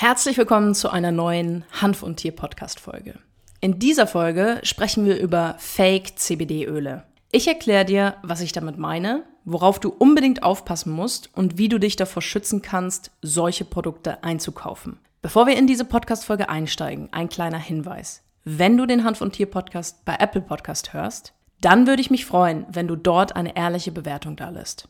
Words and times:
Herzlich 0.00 0.38
willkommen 0.38 0.76
zu 0.76 0.90
einer 0.90 1.10
neuen 1.10 1.64
Hanf- 1.72 2.04
und 2.04 2.18
Tier-Podcast-Folge. 2.18 3.18
In 3.60 3.80
dieser 3.80 4.06
Folge 4.06 4.60
sprechen 4.62 5.04
wir 5.06 5.18
über 5.18 5.56
Fake-CBD-Öle. 5.58 7.02
Ich 7.32 7.48
erkläre 7.48 7.84
dir, 7.84 8.14
was 8.22 8.40
ich 8.40 8.52
damit 8.52 8.78
meine, 8.78 9.24
worauf 9.44 9.80
du 9.80 9.88
unbedingt 9.88 10.44
aufpassen 10.44 10.92
musst 10.92 11.30
und 11.34 11.58
wie 11.58 11.68
du 11.68 11.80
dich 11.80 11.96
davor 11.96 12.22
schützen 12.22 12.62
kannst, 12.62 13.10
solche 13.22 13.64
Produkte 13.64 14.22
einzukaufen. 14.22 15.00
Bevor 15.20 15.48
wir 15.48 15.56
in 15.56 15.66
diese 15.66 15.84
Podcast-Folge 15.84 16.48
einsteigen, 16.48 17.08
ein 17.10 17.28
kleiner 17.28 17.58
Hinweis. 17.58 18.22
Wenn 18.44 18.76
du 18.76 18.86
den 18.86 19.02
Hanf- 19.02 19.20
und 19.20 19.32
Tier-Podcast 19.32 20.04
bei 20.04 20.14
Apple 20.20 20.42
Podcast 20.42 20.92
hörst, 20.92 21.32
dann 21.60 21.88
würde 21.88 22.02
ich 22.02 22.10
mich 22.12 22.24
freuen, 22.24 22.66
wenn 22.70 22.86
du 22.86 22.94
dort 22.94 23.34
eine 23.34 23.56
ehrliche 23.56 23.90
Bewertung 23.90 24.36
da 24.36 24.50
lässt. 24.50 24.88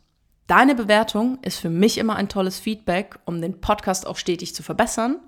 Deine 0.48 0.74
Bewertung 0.74 1.38
ist 1.42 1.58
für 1.58 1.68
mich 1.68 1.98
immer 1.98 2.16
ein 2.16 2.30
tolles 2.30 2.58
Feedback, 2.58 3.18
um 3.26 3.42
den 3.42 3.60
Podcast 3.60 4.06
auch 4.06 4.16
stetig 4.16 4.54
zu 4.54 4.62
verbessern. 4.62 5.20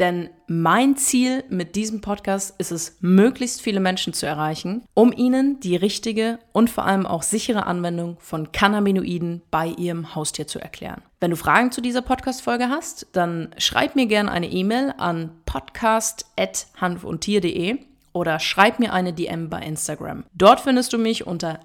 Denn 0.00 0.30
mein 0.48 0.96
Ziel 0.96 1.44
mit 1.48 1.76
diesem 1.76 2.00
Podcast 2.00 2.56
ist 2.58 2.72
es, 2.72 2.96
möglichst 3.00 3.62
viele 3.62 3.78
Menschen 3.78 4.12
zu 4.12 4.26
erreichen, 4.26 4.82
um 4.92 5.12
ihnen 5.12 5.60
die 5.60 5.76
richtige 5.76 6.40
und 6.52 6.70
vor 6.70 6.86
allem 6.86 7.06
auch 7.06 7.22
sichere 7.22 7.66
Anwendung 7.66 8.16
von 8.18 8.50
Cannabinoiden 8.50 9.42
bei 9.52 9.68
ihrem 9.68 10.16
Haustier 10.16 10.48
zu 10.48 10.58
erklären. 10.58 11.02
Wenn 11.20 11.30
du 11.30 11.36
Fragen 11.36 11.70
zu 11.70 11.80
dieser 11.80 12.02
Podcast-Folge 12.02 12.68
hast, 12.68 13.06
dann 13.12 13.54
schreib 13.58 13.94
mir 13.94 14.06
gerne 14.06 14.32
eine 14.32 14.50
E-Mail 14.50 14.92
an 14.98 15.30
podcast.hanfundtier.de 15.46 17.93
oder 18.14 18.38
schreib 18.38 18.78
mir 18.78 18.94
eine 18.94 19.12
DM 19.12 19.50
bei 19.50 19.60
Instagram. 19.60 20.24
Dort 20.32 20.60
findest 20.60 20.94
du 20.94 20.98
mich 20.98 21.26
unter 21.26 21.60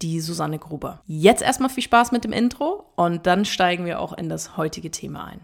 die 0.00 0.20
Susanne 0.20 0.58
Gruber. 0.58 1.02
Jetzt 1.06 1.42
erstmal 1.42 1.70
viel 1.70 1.84
Spaß 1.84 2.10
mit 2.10 2.24
dem 2.24 2.32
Intro 2.32 2.86
und 2.96 3.26
dann 3.26 3.44
steigen 3.44 3.84
wir 3.84 4.00
auch 4.00 4.12
in 4.14 4.28
das 4.28 4.56
heutige 4.56 4.90
Thema 4.90 5.26
ein. 5.26 5.40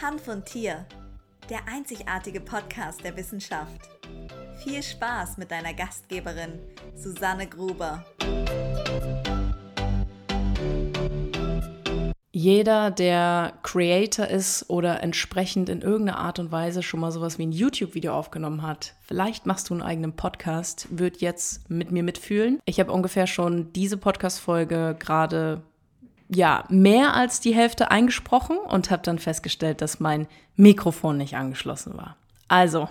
Hanf 0.00 0.28
und 0.28 0.46
Tier, 0.46 0.86
der 1.50 1.58
einzigartige 1.66 2.40
Podcast 2.40 3.04
der 3.04 3.14
Wissenschaft. 3.16 3.90
Viel 4.64 4.82
Spaß 4.82 5.36
mit 5.36 5.50
deiner 5.50 5.74
Gastgeberin 5.74 6.60
Susanne 6.94 7.46
Gruber. 7.46 8.04
Jeder, 12.30 12.90
der 12.90 13.54
Creator 13.62 14.26
ist 14.26 14.68
oder 14.68 15.02
entsprechend 15.02 15.70
in 15.70 15.80
irgendeiner 15.80 16.18
Art 16.18 16.38
und 16.38 16.52
Weise 16.52 16.82
schon 16.82 17.00
mal 17.00 17.10
sowas 17.10 17.38
wie 17.38 17.46
ein 17.46 17.52
YouTube-Video 17.52 18.12
aufgenommen 18.12 18.62
hat, 18.62 18.94
vielleicht 19.00 19.46
machst 19.46 19.70
du 19.70 19.74
einen 19.74 19.82
eigenen 19.82 20.12
Podcast, 20.12 20.88
wird 20.90 21.22
jetzt 21.22 21.70
mit 21.70 21.90
mir 21.90 22.02
mitfühlen. 22.02 22.60
Ich 22.66 22.80
habe 22.80 22.92
ungefähr 22.92 23.26
schon 23.26 23.72
diese 23.72 23.96
Podcast-Folge 23.96 24.96
gerade 24.98 25.62
ja, 26.28 26.64
mehr 26.68 27.14
als 27.14 27.40
die 27.40 27.54
Hälfte 27.54 27.90
eingesprochen 27.90 28.58
und 28.58 28.90
habe 28.90 29.02
dann 29.02 29.18
festgestellt, 29.18 29.80
dass 29.80 29.98
mein 29.98 30.26
Mikrofon 30.56 31.16
nicht 31.16 31.36
angeschlossen 31.36 31.96
war. 31.96 32.16
Also, 32.48 32.88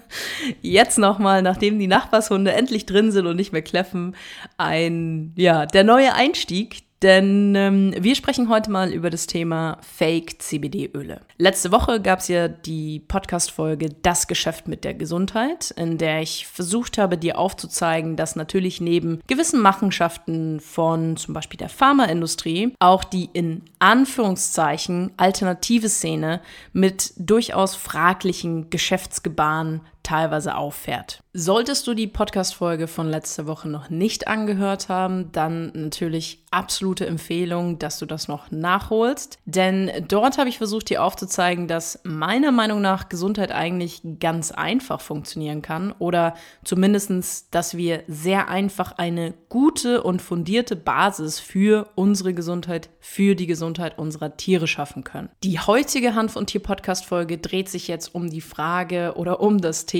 jetzt 0.62 0.98
nochmal, 0.98 1.42
nachdem 1.42 1.78
die 1.78 1.86
Nachbarshunde 1.86 2.52
endlich 2.52 2.86
drin 2.86 3.12
sind 3.12 3.26
und 3.26 3.36
nicht 3.36 3.52
mehr 3.52 3.62
kläffen, 3.62 4.16
ein, 4.56 5.32
ja, 5.36 5.66
der 5.66 5.84
neue 5.84 6.14
Einstieg, 6.14 6.82
denn 7.02 7.54
ähm, 7.54 7.94
wir 7.98 8.14
sprechen 8.14 8.48
heute 8.48 8.70
mal 8.70 8.92
über 8.92 9.10
das 9.10 9.26
Thema 9.26 9.78
Fake 9.82 10.40
CBD-Öle. 10.40 11.20
Letzte 11.36 11.72
Woche 11.72 12.00
gab 12.00 12.20
es 12.20 12.28
ja 12.28 12.48
die 12.48 13.00
Podcast-Folge 13.00 13.88
Das 14.02 14.28
Geschäft 14.28 14.68
mit 14.68 14.84
der 14.84 14.94
Gesundheit, 14.94 15.72
in 15.72 15.98
der 15.98 16.22
ich 16.22 16.46
versucht 16.46 16.98
habe, 16.98 17.18
dir 17.18 17.38
aufzuzeigen, 17.38 18.16
dass 18.16 18.36
natürlich 18.36 18.80
neben 18.80 19.20
gewissen 19.26 19.60
Machenschaften 19.60 20.60
von 20.60 21.16
zum 21.16 21.34
Beispiel 21.34 21.58
der 21.58 21.68
Pharmaindustrie 21.68 22.74
auch 22.78 23.04
die 23.04 23.28
in 23.32 23.62
Anführungszeichen 23.78 25.12
alternative 25.16 25.88
Szene 25.88 26.40
mit 26.72 27.12
durchaus 27.16 27.74
fraglichen 27.74 28.70
Geschäftsgebaren 28.70 29.80
teilweise 30.02 30.56
auffährt. 30.56 31.22
Solltest 31.34 31.86
du 31.86 31.94
die 31.94 32.08
Podcast-Folge 32.08 32.86
von 32.86 33.08
letzter 33.08 33.46
Woche 33.46 33.68
noch 33.68 33.88
nicht 33.88 34.28
angehört 34.28 34.90
haben, 34.90 35.32
dann 35.32 35.72
natürlich 35.74 36.44
absolute 36.50 37.06
Empfehlung, 37.06 37.78
dass 37.78 37.98
du 37.98 38.04
das 38.04 38.28
noch 38.28 38.50
nachholst. 38.50 39.38
Denn 39.46 39.90
dort 40.08 40.36
habe 40.36 40.50
ich 40.50 40.58
versucht, 40.58 40.90
dir 40.90 41.02
aufzuzeigen, 41.02 41.68
dass 41.68 42.00
meiner 42.04 42.52
Meinung 42.52 42.82
nach 42.82 43.08
Gesundheit 43.08 43.50
eigentlich 43.50 44.02
ganz 44.20 44.52
einfach 44.52 45.00
funktionieren 45.00 45.62
kann 45.62 45.92
oder 45.98 46.34
zumindestens, 46.64 47.48
dass 47.50 47.78
wir 47.78 48.02
sehr 48.08 48.48
einfach 48.50 48.92
eine 48.92 49.32
gute 49.48 50.02
und 50.02 50.20
fundierte 50.20 50.76
Basis 50.76 51.40
für 51.40 51.88
unsere 51.94 52.34
Gesundheit, 52.34 52.90
für 53.00 53.34
die 53.34 53.46
Gesundheit 53.46 53.98
unserer 53.98 54.36
Tiere 54.36 54.66
schaffen 54.66 55.02
können. 55.02 55.30
Die 55.42 55.58
heutige 55.58 56.14
Hanf- 56.14 56.36
und 56.36 56.48
Tier-Podcast-Folge 56.48 57.38
dreht 57.38 57.70
sich 57.70 57.88
jetzt 57.88 58.14
um 58.14 58.28
die 58.28 58.42
Frage 58.42 59.14
oder 59.16 59.40
um 59.40 59.58
das 59.58 59.86
Thema 59.86 59.91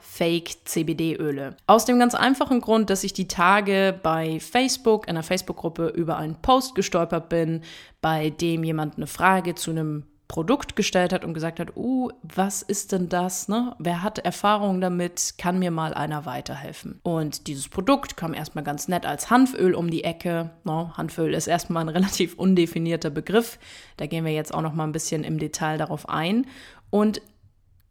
Fake 0.00 0.56
CBD-Öle. 0.64 1.56
Aus 1.66 1.84
dem 1.84 1.98
ganz 1.98 2.14
einfachen 2.14 2.60
Grund, 2.60 2.90
dass 2.90 3.04
ich 3.04 3.12
die 3.12 3.28
Tage 3.28 3.98
bei 4.02 4.40
Facebook, 4.40 5.06
in 5.06 5.10
einer 5.10 5.22
Facebook-Gruppe, 5.22 5.88
über 5.88 6.16
einen 6.16 6.36
Post 6.36 6.74
gestolpert 6.74 7.28
bin, 7.28 7.62
bei 8.00 8.30
dem 8.30 8.64
jemand 8.64 8.96
eine 8.96 9.06
Frage 9.06 9.54
zu 9.54 9.70
einem 9.70 10.04
Produkt 10.28 10.74
gestellt 10.74 11.12
hat 11.12 11.24
und 11.24 11.34
gesagt 11.34 11.60
hat, 11.60 11.76
uh, 11.76 12.10
was 12.22 12.62
ist 12.62 12.92
denn 12.92 13.08
das? 13.08 13.48
Ne? 13.48 13.74
Wer 13.78 14.02
hat 14.02 14.18
Erfahrung 14.18 14.80
damit? 14.80 15.34
Kann 15.38 15.58
mir 15.58 15.70
mal 15.70 15.94
einer 15.94 16.26
weiterhelfen? 16.26 17.00
Und 17.02 17.46
dieses 17.46 17.68
Produkt 17.68 18.16
kam 18.16 18.34
erstmal 18.34 18.64
ganz 18.64 18.88
nett 18.88 19.06
als 19.06 19.30
Hanföl 19.30 19.74
um 19.74 19.90
die 19.90 20.04
Ecke. 20.04 20.50
No, 20.64 20.84
ne? 20.84 20.96
Hanföl 20.96 21.32
ist 21.34 21.46
erstmal 21.46 21.84
ein 21.84 21.88
relativ 21.96 22.34
undefinierter 22.34 23.10
Begriff. 23.10 23.58
Da 23.96 24.06
gehen 24.06 24.24
wir 24.24 24.32
jetzt 24.32 24.52
auch 24.52 24.62
noch 24.62 24.74
mal 24.74 24.84
ein 24.84 24.92
bisschen 24.92 25.22
im 25.22 25.38
Detail 25.38 25.78
darauf 25.78 26.08
ein. 26.08 26.46
Und 26.90 27.20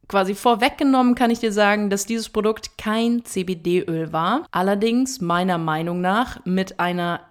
quasi 0.08 0.36
vorweggenommen 0.36 1.16
kann 1.16 1.32
ich 1.32 1.40
dir 1.40 1.52
sagen, 1.52 1.90
dass 1.90 2.06
dieses 2.06 2.30
Produkt 2.30 2.78
kein 2.78 3.26
CBD-Öl 3.26 4.14
war. 4.14 4.46
Allerdings 4.52 5.22
meiner 5.22 5.58
Meinung 5.58 6.02
nach 6.02 6.44
mit 6.46 6.80
einer 6.80 7.22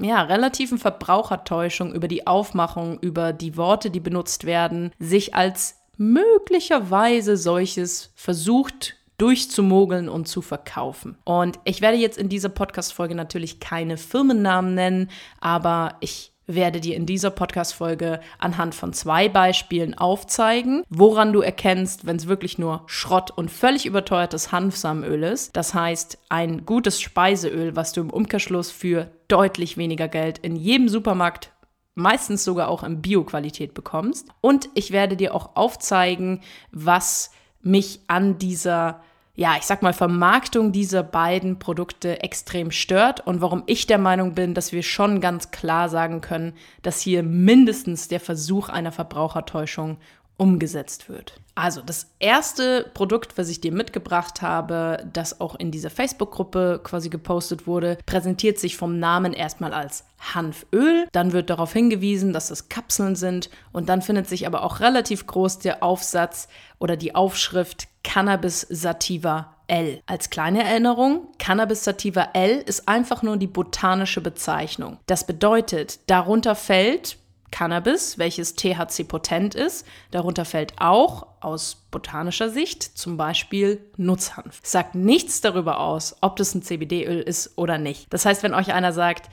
ja, 0.00 0.22
relativen 0.22 0.78
Verbrauchertäuschung 0.78 1.92
über 1.92 2.08
die 2.08 2.26
Aufmachung, 2.26 2.98
über 3.00 3.32
die 3.32 3.56
Worte, 3.56 3.90
die 3.90 4.00
benutzt 4.00 4.44
werden, 4.44 4.92
sich 4.98 5.34
als 5.34 5.80
möglicherweise 5.96 7.36
solches 7.36 8.12
versucht 8.16 8.96
durchzumogeln 9.18 10.08
und 10.08 10.26
zu 10.26 10.42
verkaufen. 10.42 11.16
Und 11.24 11.60
ich 11.64 11.80
werde 11.80 11.96
jetzt 11.96 12.18
in 12.18 12.28
dieser 12.28 12.48
Podcast-Folge 12.48 13.14
natürlich 13.14 13.60
keine 13.60 13.96
Firmennamen 13.96 14.74
nennen, 14.74 15.10
aber 15.40 15.96
ich 16.00 16.33
werde 16.46 16.80
dir 16.80 16.96
in 16.96 17.06
dieser 17.06 17.30
Podcast-Folge 17.30 18.20
anhand 18.38 18.74
von 18.74 18.92
zwei 18.92 19.28
Beispielen 19.28 19.94
aufzeigen, 19.94 20.82
woran 20.88 21.32
du 21.32 21.40
erkennst, 21.40 22.06
wenn 22.06 22.16
es 22.16 22.28
wirklich 22.28 22.58
nur 22.58 22.82
Schrott 22.86 23.30
und 23.30 23.50
völlig 23.50 23.86
überteuertes 23.86 24.52
Hanfsamenöl 24.52 25.22
ist. 25.22 25.56
Das 25.56 25.74
heißt, 25.74 26.18
ein 26.28 26.66
gutes 26.66 27.00
Speiseöl, 27.00 27.76
was 27.76 27.92
du 27.92 28.00
im 28.00 28.10
Umkehrschluss 28.10 28.70
für 28.70 29.10
deutlich 29.28 29.76
weniger 29.76 30.08
Geld 30.08 30.38
in 30.38 30.56
jedem 30.56 30.88
Supermarkt 30.88 31.50
meistens 31.94 32.44
sogar 32.44 32.68
auch 32.68 32.82
in 32.82 33.00
Bio-Qualität 33.00 33.72
bekommst. 33.72 34.28
Und 34.40 34.68
ich 34.74 34.90
werde 34.90 35.16
dir 35.16 35.34
auch 35.34 35.54
aufzeigen, 35.54 36.40
was 36.72 37.30
mich 37.62 38.00
an 38.08 38.38
dieser 38.38 39.02
ja, 39.36 39.56
ich 39.58 39.64
sag 39.64 39.82
mal, 39.82 39.92
Vermarktung 39.92 40.70
dieser 40.70 41.02
beiden 41.02 41.58
Produkte 41.58 42.22
extrem 42.22 42.70
stört 42.70 43.26
und 43.26 43.40
warum 43.40 43.64
ich 43.66 43.86
der 43.86 43.98
Meinung 43.98 44.34
bin, 44.34 44.54
dass 44.54 44.70
wir 44.70 44.84
schon 44.84 45.20
ganz 45.20 45.50
klar 45.50 45.88
sagen 45.88 46.20
können, 46.20 46.52
dass 46.82 47.00
hier 47.00 47.24
mindestens 47.24 48.06
der 48.06 48.20
Versuch 48.20 48.68
einer 48.68 48.92
Verbrauchertäuschung 48.92 49.98
umgesetzt 50.36 51.08
wird. 51.08 51.34
Also 51.54 51.82
das 51.82 52.10
erste 52.18 52.90
Produkt, 52.94 53.38
was 53.38 53.48
ich 53.48 53.60
dir 53.60 53.70
mitgebracht 53.70 54.42
habe, 54.42 55.06
das 55.12 55.40
auch 55.40 55.54
in 55.54 55.70
dieser 55.70 55.90
Facebook-Gruppe 55.90 56.80
quasi 56.82 57.10
gepostet 57.10 57.68
wurde, 57.68 57.98
präsentiert 58.06 58.58
sich 58.58 58.76
vom 58.76 58.98
Namen 58.98 59.32
erstmal 59.32 59.72
als 59.72 60.04
Hanföl. 60.34 61.06
Dann 61.12 61.32
wird 61.32 61.50
darauf 61.50 61.72
hingewiesen, 61.72 62.32
dass 62.32 62.50
es 62.50 62.68
Kapseln 62.68 63.14
sind 63.14 63.50
und 63.72 63.88
dann 63.88 64.02
findet 64.02 64.28
sich 64.28 64.48
aber 64.48 64.64
auch 64.64 64.80
relativ 64.80 65.26
groß 65.26 65.60
der 65.60 65.84
Aufsatz 65.84 66.48
oder 66.80 66.96
die 66.96 67.14
Aufschrift 67.14 67.86
Cannabis 68.02 68.66
Sativa 68.68 69.54
L. 69.66 70.00
Als 70.06 70.28
kleine 70.28 70.62
Erinnerung, 70.62 71.28
Cannabis 71.38 71.84
Sativa 71.84 72.28
L 72.34 72.62
ist 72.66 72.88
einfach 72.88 73.22
nur 73.22 73.36
die 73.36 73.46
botanische 73.46 74.20
Bezeichnung. 74.20 74.98
Das 75.06 75.26
bedeutet, 75.26 76.00
darunter 76.10 76.54
fällt 76.54 77.16
Cannabis, 77.54 78.18
welches 78.18 78.56
THC-potent 78.56 79.54
ist. 79.54 79.86
Darunter 80.10 80.44
fällt 80.44 80.72
auch 80.80 81.28
aus 81.38 81.84
botanischer 81.92 82.50
Sicht 82.50 82.82
zum 82.82 83.16
Beispiel 83.16 83.78
Nutzhanf. 83.96 84.58
Sagt 84.64 84.96
nichts 84.96 85.40
darüber 85.40 85.78
aus, 85.78 86.16
ob 86.20 86.34
das 86.34 86.52
ein 86.56 86.62
CBD-Öl 86.62 87.20
ist 87.20 87.56
oder 87.56 87.78
nicht. 87.78 88.12
Das 88.12 88.26
heißt, 88.26 88.42
wenn 88.42 88.54
euch 88.54 88.74
einer 88.74 88.92
sagt, 88.92 89.30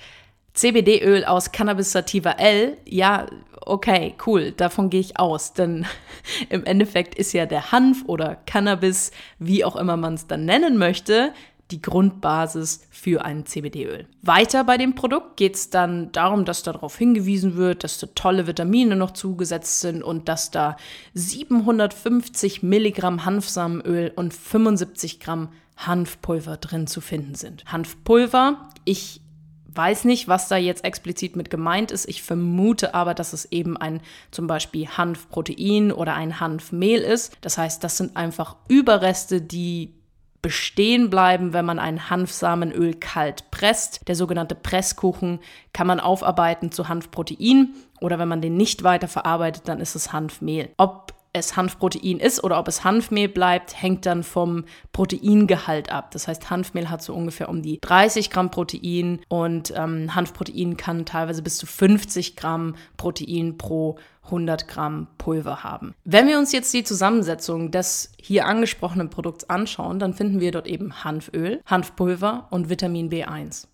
CBD-Öl 0.54 1.26
aus 1.26 1.52
Cannabis 1.52 1.94
sativa 1.94 2.34
L, 2.34 2.78
ja, 2.86 3.26
okay, 3.66 4.14
cool, 4.28 4.52
davon 4.52 4.92
gehe 4.92 5.00
ich 5.00 5.18
aus. 5.20 5.54
Denn 5.54 5.88
im 6.50 6.64
Endeffekt 6.64 7.16
ist 7.16 7.34
ja 7.34 7.48
der 7.48 7.72
Hanf 7.72 8.04
oder 8.06 8.36
Cannabis, 8.46 9.10
wie 9.40 9.66
auch 9.66 9.76
immer 9.76 9.98
man 9.98 10.14
es 10.14 10.28
dann 10.28 10.46
nennen 10.46 10.78
möchte, 10.78 11.34
die 11.72 11.82
Grundbasis 11.82 12.82
für 12.90 13.24
ein 13.24 13.46
CBD-Öl. 13.46 14.08
Weiter 14.22 14.64
bei 14.64 14.78
dem 14.78 14.96
Produkt 14.96 15.38
geht 15.38 15.56
es 15.56 15.70
dann 15.70 16.12
darum, 16.12 16.46
dass 16.46 16.64
darauf 16.64 16.98
hingewiesen 16.98 17.56
wird, 17.56 17.84
dass 17.84 18.00
da 18.00 18.08
tolle 18.14 18.48
Vitamine 18.48 18.96
noch 18.96 19.12
zugesetzt 19.12 19.82
sind 19.82 20.04
und 20.04 20.28
dass 20.28 20.52
da 20.52 20.78
750 21.14 22.64
Milligramm 22.64 23.26
Hanfsamenöl 23.26 24.12
und 24.16 24.34
75 24.34 25.20
Gramm 25.20 25.50
Hanfpulver 25.78 26.58
drin 26.58 26.88
zu 26.88 27.02
finden 27.02 27.36
sind. 27.36 27.64
Hanfpulver, 27.66 28.70
ich 28.86 29.22
weiß 29.74 30.06
nicht, 30.06 30.28
was 30.28 30.48
da 30.48 30.58
jetzt 30.58 30.84
explizit 30.84 31.36
mit 31.36 31.50
gemeint 31.50 31.92
ist. 31.92 32.08
Ich 32.08 32.22
vermute 32.22 32.94
aber, 32.94 33.14
dass 33.14 33.34
es 33.34 33.46
eben 33.52 33.78
ein 33.78 34.02
zum 34.30 34.48
Beispiel 34.48 34.88
Hanfprotein 34.88 35.92
oder 35.92 36.14
ein 36.14 36.40
Hanfmehl 36.40 37.02
ist. 37.02 37.38
Das 37.42 37.58
heißt, 37.58 37.84
das 37.84 37.98
sind 37.98 38.18
einfach 38.18 38.58
Überreste, 38.68 39.42
die 39.42 39.94
bestehen 40.42 41.10
bleiben, 41.10 41.54
wenn 41.54 41.66
man 41.66 41.80
ein 41.80 42.10
Hanfsamenöl 42.10 42.96
kalt 42.96 43.52
presst. 43.52 44.08
Der 44.08 44.16
sogenannte 44.16 44.56
Presskuchen 44.56 45.40
kann 45.74 45.88
man 45.88 46.00
aufarbeiten 46.00 46.72
zu 46.72 46.88
Hanfprotein 46.88 47.74
oder 48.00 48.18
wenn 48.18 48.28
man 48.28 48.42
den 48.42 48.58
nicht 48.58 48.84
weiter 48.84 49.08
verarbeitet, 49.08 49.68
dann 49.68 49.80
ist 49.80 49.96
es 49.96 50.12
Hanfmehl. 50.12 50.70
Ob 50.78 51.14
es 51.34 51.56
Hanfprotein 51.56 52.20
ist 52.20 52.44
oder 52.44 52.60
ob 52.60 52.68
es 52.68 52.84
Hanfmehl 52.84 53.30
bleibt, 53.30 53.82
hängt 53.82 54.06
dann 54.06 54.24
vom 54.24 54.66
Proteingehalt 54.92 55.92
ab. 55.92 56.12
Das 56.12 56.28
heißt, 56.28 56.50
Hanfmehl 56.50 56.90
hat 56.90 57.02
so 57.02 57.14
ungefähr 57.14 57.50
um 57.50 57.62
die 57.62 57.80
30 57.80 58.30
Gramm 58.30 58.52
Protein 58.52 59.22
und 59.30 59.74
ähm, 59.76 60.14
Hanfprotein 60.14 60.78
kann 60.78 61.06
teilweise 61.06 61.42
bis 61.42 61.58
zu 61.58 61.66
50 61.66 62.36
Gramm 62.36 62.76
Protein 62.98 63.58
pro 63.58 63.98
100 64.26 64.68
Gramm 64.68 65.08
Pulver 65.18 65.64
haben. 65.64 65.94
Wenn 66.04 66.28
wir 66.28 66.38
uns 66.38 66.52
jetzt 66.52 66.74
die 66.74 66.84
Zusammensetzung 66.84 67.72
des 67.72 68.12
hier 68.22 68.46
angesprochenen 68.46 69.10
Produkts 69.10 69.50
anschauen, 69.50 70.00
dann 70.00 70.14
finden 70.14 70.40
wir 70.40 70.52
dort 70.52 70.68
eben 70.68 71.04
Hanföl, 71.04 71.62
Hanfpulver 71.66 72.48
und 72.52 72.70
Vitamin 72.70 73.10
B1. 73.10 73.68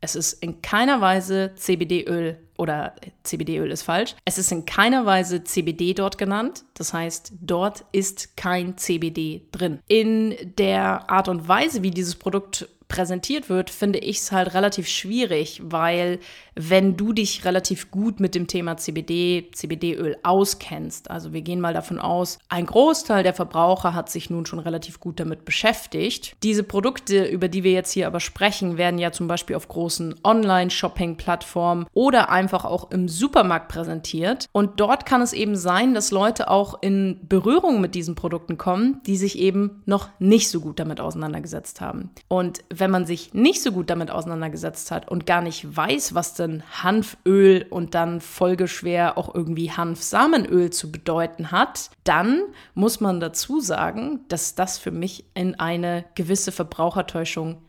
Es 0.00 0.14
ist 0.14 0.34
in 0.42 0.60
keiner 0.60 1.00
Weise 1.00 1.52
CBD-Öl 1.56 2.38
oder 2.56 2.94
CBD-Öl 3.24 3.70
ist 3.70 3.82
falsch. 3.82 4.14
Es 4.24 4.38
ist 4.38 4.52
in 4.52 4.64
keiner 4.64 5.06
Weise 5.06 5.44
CBD 5.44 5.94
dort 5.94 6.18
genannt. 6.18 6.64
Das 6.74 6.92
heißt, 6.92 7.32
dort 7.40 7.84
ist 7.92 8.36
kein 8.36 8.76
CBD 8.76 9.42
drin. 9.52 9.80
In 9.88 10.36
der 10.58 11.10
Art 11.10 11.28
und 11.28 11.48
Weise, 11.48 11.82
wie 11.82 11.90
dieses 11.90 12.14
Produkt 12.16 12.68
präsentiert 12.88 13.48
wird, 13.48 13.70
finde 13.70 13.98
ich 13.98 14.18
es 14.18 14.30
halt 14.30 14.54
relativ 14.54 14.86
schwierig, 14.88 15.60
weil 15.64 16.20
wenn 16.54 16.96
du 16.96 17.12
dich 17.12 17.44
relativ 17.44 17.90
gut 17.90 18.20
mit 18.20 18.34
dem 18.34 18.46
Thema 18.46 18.76
CBD, 18.76 19.50
CBD-Öl 19.52 20.16
auskennst, 20.22 21.10
also 21.10 21.32
wir 21.32 21.42
gehen 21.42 21.60
mal 21.60 21.74
davon 21.74 21.98
aus, 21.98 22.38
ein 22.48 22.66
Großteil 22.66 23.22
der 23.22 23.34
Verbraucher 23.34 23.94
hat 23.94 24.10
sich 24.10 24.30
nun 24.30 24.46
schon 24.46 24.58
relativ 24.58 25.00
gut 25.00 25.20
damit 25.20 25.44
beschäftigt. 25.44 26.36
Diese 26.42 26.62
Produkte, 26.62 27.24
über 27.24 27.48
die 27.48 27.64
wir 27.64 27.72
jetzt 27.72 27.92
hier 27.92 28.06
aber 28.06 28.20
sprechen, 28.20 28.78
werden 28.78 28.98
ja 28.98 29.12
zum 29.12 29.28
Beispiel 29.28 29.56
auf 29.56 29.68
großen 29.68 30.14
Online-Shopping-Plattformen 30.22 31.86
oder 31.92 32.30
einfach 32.30 32.64
auch 32.64 32.90
im 32.90 33.08
Supermarkt 33.08 33.68
präsentiert. 33.68 34.48
Und 34.52 34.80
dort 34.80 35.06
kann 35.06 35.22
es 35.22 35.32
eben 35.32 35.56
sein, 35.56 35.94
dass 35.94 36.10
Leute 36.10 36.50
auch 36.50 36.82
in 36.82 37.20
Berührung 37.28 37.80
mit 37.80 37.94
diesen 37.94 38.14
Produkten 38.14 38.58
kommen, 38.58 39.00
die 39.06 39.16
sich 39.16 39.38
eben 39.38 39.82
noch 39.86 40.08
nicht 40.18 40.48
so 40.48 40.60
gut 40.60 40.78
damit 40.78 41.00
auseinandergesetzt 41.00 41.80
haben. 41.80 42.10
Und 42.28 42.64
wenn 42.72 42.90
man 42.90 43.06
sich 43.06 43.34
nicht 43.34 43.62
so 43.62 43.72
gut 43.72 43.90
damit 43.90 44.10
auseinandergesetzt 44.10 44.90
hat 44.90 45.10
und 45.10 45.26
gar 45.26 45.42
nicht 45.42 45.76
weiß, 45.76 46.14
was 46.14 46.34
denn 46.46 46.62
Hanföl 46.82 47.66
und 47.70 47.94
dann 47.94 48.20
folgeschwer 48.20 49.18
auch 49.18 49.34
irgendwie 49.34 49.70
Hanfsamenöl 49.70 50.70
zu 50.70 50.92
bedeuten 50.92 51.50
hat, 51.50 51.90
dann 52.04 52.42
muss 52.74 53.00
man 53.00 53.20
dazu 53.20 53.60
sagen, 53.60 54.20
dass 54.28 54.54
das 54.54 54.78
für 54.78 54.90
mich 54.90 55.24
in 55.34 55.58
eine 55.58 56.04
gewisse 56.14 56.52
Verbrauchertäuschung 56.52 57.62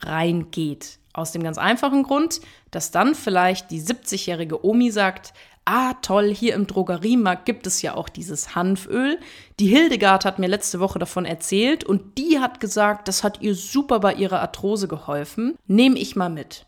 reingeht. 0.00 0.98
Aus 1.12 1.32
dem 1.32 1.42
ganz 1.42 1.58
einfachen 1.58 2.04
Grund, 2.04 2.40
dass 2.70 2.90
dann 2.90 3.14
vielleicht 3.14 3.70
die 3.70 3.82
70-jährige 3.82 4.64
Omi 4.64 4.90
sagt, 4.90 5.32
ah 5.68 5.92
toll, 6.00 6.32
hier 6.34 6.54
im 6.54 6.66
Drogeriemarkt 6.66 7.44
gibt 7.44 7.66
es 7.66 7.82
ja 7.82 7.94
auch 7.94 8.08
dieses 8.08 8.54
Hanföl. 8.54 9.18
Die 9.60 9.66
Hildegard 9.66 10.24
hat 10.24 10.38
mir 10.38 10.46
letzte 10.46 10.80
Woche 10.80 10.98
davon 10.98 11.26
erzählt 11.26 11.84
und 11.84 12.16
die 12.16 12.38
hat 12.38 12.58
gesagt, 12.60 13.06
das 13.06 13.22
hat 13.22 13.42
ihr 13.42 13.54
super 13.54 14.00
bei 14.00 14.14
ihrer 14.14 14.40
Arthrose 14.40 14.88
geholfen. 14.88 15.56
Nehme 15.66 15.98
ich 15.98 16.16
mal 16.16 16.30
mit. 16.30 16.67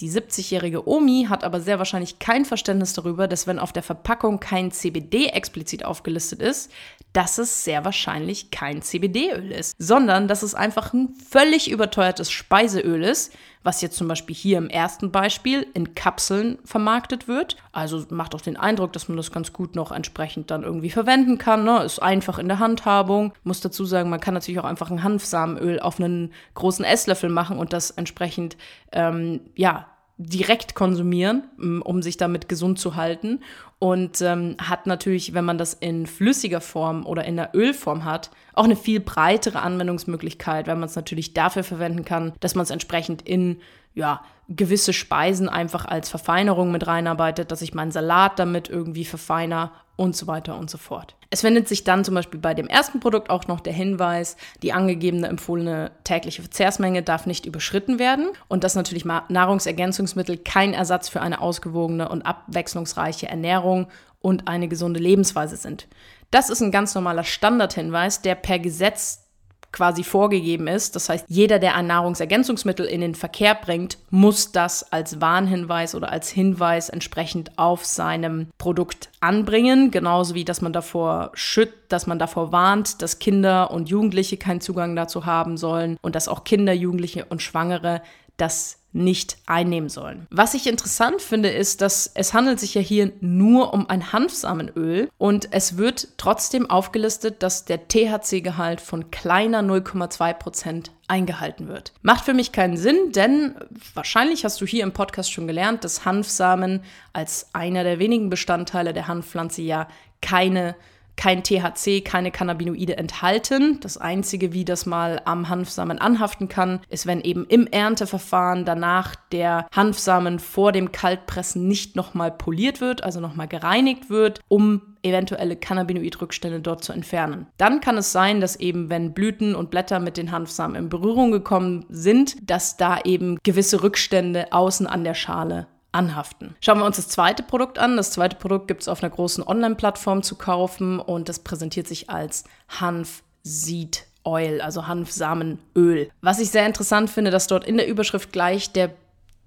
Die 0.00 0.10
70-jährige 0.10 0.88
Omi 0.88 1.26
hat 1.28 1.42
aber 1.42 1.60
sehr 1.60 1.78
wahrscheinlich 1.78 2.20
kein 2.20 2.44
Verständnis 2.44 2.92
darüber, 2.92 3.26
dass 3.26 3.48
wenn 3.48 3.58
auf 3.58 3.72
der 3.72 3.82
Verpackung 3.82 4.38
kein 4.38 4.70
CBD 4.70 5.26
explizit 5.26 5.84
aufgelistet 5.84 6.40
ist, 6.40 6.70
dass 7.12 7.38
es 7.38 7.64
sehr 7.64 7.84
wahrscheinlich 7.84 8.52
kein 8.52 8.80
CBD-Öl 8.80 9.50
ist, 9.50 9.74
sondern 9.78 10.28
dass 10.28 10.42
es 10.42 10.54
einfach 10.54 10.92
ein 10.92 11.14
völlig 11.28 11.68
überteuertes 11.68 12.30
Speiseöl 12.30 13.02
ist, 13.02 13.32
was 13.68 13.82
jetzt 13.82 13.98
zum 13.98 14.08
Beispiel 14.08 14.34
hier 14.34 14.56
im 14.56 14.70
ersten 14.70 15.12
Beispiel 15.12 15.66
in 15.74 15.94
Kapseln 15.94 16.56
vermarktet 16.64 17.28
wird. 17.28 17.58
Also 17.70 18.02
macht 18.08 18.34
auch 18.34 18.40
den 18.40 18.56
Eindruck, 18.56 18.94
dass 18.94 19.08
man 19.08 19.18
das 19.18 19.30
ganz 19.30 19.52
gut 19.52 19.76
noch 19.76 19.92
entsprechend 19.92 20.50
dann 20.50 20.62
irgendwie 20.62 20.88
verwenden 20.88 21.36
kann. 21.36 21.64
Ne? 21.64 21.82
Ist 21.82 21.98
einfach 21.98 22.38
in 22.38 22.48
der 22.48 22.60
Handhabung. 22.60 23.34
Muss 23.44 23.60
dazu 23.60 23.84
sagen, 23.84 24.08
man 24.08 24.20
kann 24.20 24.32
natürlich 24.32 24.58
auch 24.58 24.64
einfach 24.64 24.90
ein 24.90 25.02
Hanfsamenöl 25.02 25.80
auf 25.80 26.00
einen 26.00 26.32
großen 26.54 26.82
Esslöffel 26.82 27.28
machen 27.28 27.58
und 27.58 27.74
das 27.74 27.90
entsprechend, 27.90 28.56
ähm, 28.90 29.40
ja, 29.54 29.86
direkt 30.18 30.74
konsumieren, 30.74 31.44
um 31.84 32.02
sich 32.02 32.16
damit 32.16 32.48
gesund 32.48 32.78
zu 32.78 32.96
halten. 32.96 33.40
Und 33.78 34.20
ähm, 34.20 34.56
hat 34.60 34.86
natürlich, 34.86 35.34
wenn 35.34 35.44
man 35.44 35.56
das 35.56 35.72
in 35.72 36.06
flüssiger 36.06 36.60
Form 36.60 37.06
oder 37.06 37.24
in 37.24 37.36
der 37.36 37.50
Ölform 37.54 38.04
hat, 38.04 38.30
auch 38.54 38.64
eine 38.64 38.74
viel 38.74 38.98
breitere 38.98 39.60
Anwendungsmöglichkeit, 39.60 40.66
weil 40.66 40.74
man 40.74 40.88
es 40.88 40.96
natürlich 40.96 41.32
dafür 41.32 41.62
verwenden 41.62 42.04
kann, 42.04 42.32
dass 42.40 42.56
man 42.56 42.64
es 42.64 42.70
entsprechend 42.70 43.22
in 43.22 43.60
ja, 43.98 44.22
gewisse 44.48 44.92
Speisen 44.92 45.48
einfach 45.48 45.84
als 45.84 46.08
Verfeinerung 46.08 46.70
mit 46.70 46.86
reinarbeitet, 46.86 47.50
dass 47.50 47.60
ich 47.60 47.74
meinen 47.74 47.90
Salat 47.90 48.38
damit 48.38 48.68
irgendwie 48.68 49.04
verfeiner 49.04 49.72
und 49.96 50.16
so 50.16 50.26
weiter 50.26 50.56
und 50.56 50.70
so 50.70 50.78
fort. 50.78 51.16
Es 51.30 51.42
findet 51.42 51.68
sich 51.68 51.84
dann 51.84 52.04
zum 52.04 52.14
Beispiel 52.14 52.40
bei 52.40 52.54
dem 52.54 52.68
ersten 52.68 53.00
Produkt 53.00 53.28
auch 53.28 53.48
noch 53.48 53.60
der 53.60 53.72
Hinweis, 53.72 54.36
die 54.62 54.72
angegebene 54.72 55.26
empfohlene 55.26 55.90
tägliche 56.04 56.40
Verzehrsmenge 56.40 57.02
darf 57.02 57.26
nicht 57.26 57.44
überschritten 57.44 57.98
werden 57.98 58.28
und 58.46 58.64
dass 58.64 58.76
natürlich 58.76 59.04
Nahrungsergänzungsmittel 59.04 60.38
kein 60.38 60.72
Ersatz 60.72 61.08
für 61.08 61.20
eine 61.20 61.40
ausgewogene 61.40 62.08
und 62.08 62.22
abwechslungsreiche 62.22 63.28
Ernährung 63.28 63.88
und 64.20 64.48
eine 64.48 64.68
gesunde 64.68 65.00
Lebensweise 65.00 65.56
sind. 65.56 65.88
Das 66.30 66.48
ist 66.48 66.62
ein 66.62 66.72
ganz 66.72 66.94
normaler 66.94 67.24
Standardhinweis, 67.24 68.22
der 68.22 68.36
per 68.36 68.58
Gesetz 68.58 69.27
quasi 69.72 70.02
vorgegeben 70.02 70.66
ist. 70.66 70.96
Das 70.96 71.08
heißt, 71.08 71.26
jeder, 71.28 71.58
der 71.58 71.74
ein 71.74 71.86
Nahrungsergänzungsmittel 71.86 72.86
in 72.86 73.00
den 73.00 73.14
Verkehr 73.14 73.54
bringt, 73.54 73.98
muss 74.10 74.52
das 74.52 74.92
als 74.92 75.20
Warnhinweis 75.20 75.94
oder 75.94 76.10
als 76.10 76.30
Hinweis 76.30 76.88
entsprechend 76.88 77.58
auf 77.58 77.84
seinem 77.84 78.48
Produkt 78.58 79.10
anbringen. 79.20 79.90
Genauso 79.90 80.34
wie, 80.34 80.44
dass 80.44 80.62
man 80.62 80.72
davor 80.72 81.30
schützt, 81.34 81.74
dass 81.88 82.06
man 82.06 82.18
davor 82.18 82.52
warnt, 82.52 83.02
dass 83.02 83.18
Kinder 83.18 83.70
und 83.70 83.88
Jugendliche 83.88 84.36
keinen 84.36 84.60
Zugang 84.60 84.96
dazu 84.96 85.26
haben 85.26 85.56
sollen 85.56 85.96
und 86.02 86.14
dass 86.14 86.28
auch 86.28 86.44
Kinder, 86.44 86.72
Jugendliche 86.72 87.24
und 87.26 87.42
Schwangere 87.42 88.02
das 88.36 88.78
nicht 88.98 89.38
einnehmen 89.46 89.88
sollen. 89.88 90.26
Was 90.30 90.54
ich 90.54 90.66
interessant 90.66 91.22
finde, 91.22 91.48
ist, 91.48 91.80
dass 91.80 92.10
es 92.14 92.34
handelt 92.34 92.60
sich 92.60 92.74
ja 92.74 92.80
hier 92.80 93.12
nur 93.20 93.72
um 93.72 93.88
ein 93.88 94.12
Hanfsamenöl 94.12 95.08
und 95.16 95.48
es 95.52 95.78
wird 95.78 96.08
trotzdem 96.18 96.68
aufgelistet, 96.68 97.42
dass 97.42 97.64
der 97.64 97.88
THC-Gehalt 97.88 98.80
von 98.80 99.10
kleiner 99.10 99.60
0,2 99.60 100.34
Prozent 100.34 100.90
eingehalten 101.06 101.68
wird. 101.68 101.92
Macht 102.02 102.24
für 102.24 102.34
mich 102.34 102.52
keinen 102.52 102.76
Sinn, 102.76 103.12
denn 103.12 103.54
wahrscheinlich 103.94 104.44
hast 104.44 104.60
du 104.60 104.66
hier 104.66 104.82
im 104.82 104.92
Podcast 104.92 105.32
schon 105.32 105.46
gelernt, 105.46 105.84
dass 105.84 106.04
Hanfsamen 106.04 106.82
als 107.12 107.48
einer 107.54 107.84
der 107.84 107.98
wenigen 107.98 108.28
Bestandteile 108.28 108.92
der 108.92 109.08
Hanfpflanze 109.08 109.62
ja 109.62 109.88
keine 110.20 110.74
kein 111.18 111.42
THC, 111.42 112.00
keine 112.00 112.30
Cannabinoide 112.30 112.96
enthalten. 112.96 113.80
Das 113.80 113.98
Einzige, 113.98 114.54
wie 114.54 114.64
das 114.64 114.86
mal 114.86 115.20
am 115.24 115.48
Hanfsamen 115.48 115.98
anhaften 115.98 116.48
kann, 116.48 116.80
ist, 116.88 117.06
wenn 117.06 117.20
eben 117.20 117.44
im 117.46 117.66
Ernteverfahren 117.66 118.64
danach 118.64 119.16
der 119.32 119.66
Hanfsamen 119.74 120.38
vor 120.38 120.72
dem 120.72 120.92
Kaltpressen 120.92 121.66
nicht 121.66 121.96
nochmal 121.96 122.30
poliert 122.30 122.80
wird, 122.80 123.02
also 123.02 123.20
nochmal 123.20 123.48
gereinigt 123.48 124.08
wird, 124.08 124.40
um 124.48 124.80
eventuelle 125.02 125.56
Cannabinoidrückstände 125.56 126.60
dort 126.60 126.84
zu 126.84 126.92
entfernen. 126.92 127.46
Dann 127.56 127.80
kann 127.80 127.98
es 127.98 128.12
sein, 128.12 128.40
dass 128.40 128.56
eben, 128.56 128.88
wenn 128.88 129.12
Blüten 129.12 129.54
und 129.54 129.70
Blätter 129.70 129.98
mit 129.98 130.16
den 130.16 130.30
Hanfsamen 130.30 130.76
in 130.76 130.88
Berührung 130.88 131.32
gekommen 131.32 131.84
sind, 131.88 132.48
dass 132.48 132.76
da 132.76 133.00
eben 133.00 133.38
gewisse 133.42 133.82
Rückstände 133.82 134.52
außen 134.52 134.86
an 134.86 135.04
der 135.04 135.14
Schale 135.14 135.66
anhaften. 135.92 136.54
Schauen 136.60 136.78
wir 136.78 136.84
uns 136.84 136.96
das 136.96 137.08
zweite 137.08 137.42
Produkt 137.42 137.78
an. 137.78 137.96
Das 137.96 138.10
zweite 138.10 138.36
Produkt 138.36 138.68
gibt 138.68 138.82
es 138.82 138.88
auf 138.88 139.02
einer 139.02 139.10
großen 139.10 139.46
Online-Plattform 139.46 140.22
zu 140.22 140.36
kaufen 140.36 141.00
und 141.00 141.28
das 141.28 141.40
präsentiert 141.40 141.86
sich 141.86 142.10
als 142.10 142.44
Hanf 142.68 143.22
Seed 143.42 144.06
Oil, 144.24 144.60
also 144.60 144.86
Hanfsamenöl. 144.86 146.10
Was 146.20 146.40
ich 146.40 146.50
sehr 146.50 146.66
interessant 146.66 147.08
finde, 147.08 147.30
dass 147.30 147.46
dort 147.46 147.64
in 147.64 147.78
der 147.78 147.88
Überschrift 147.88 148.32
gleich 148.32 148.72
der 148.72 148.90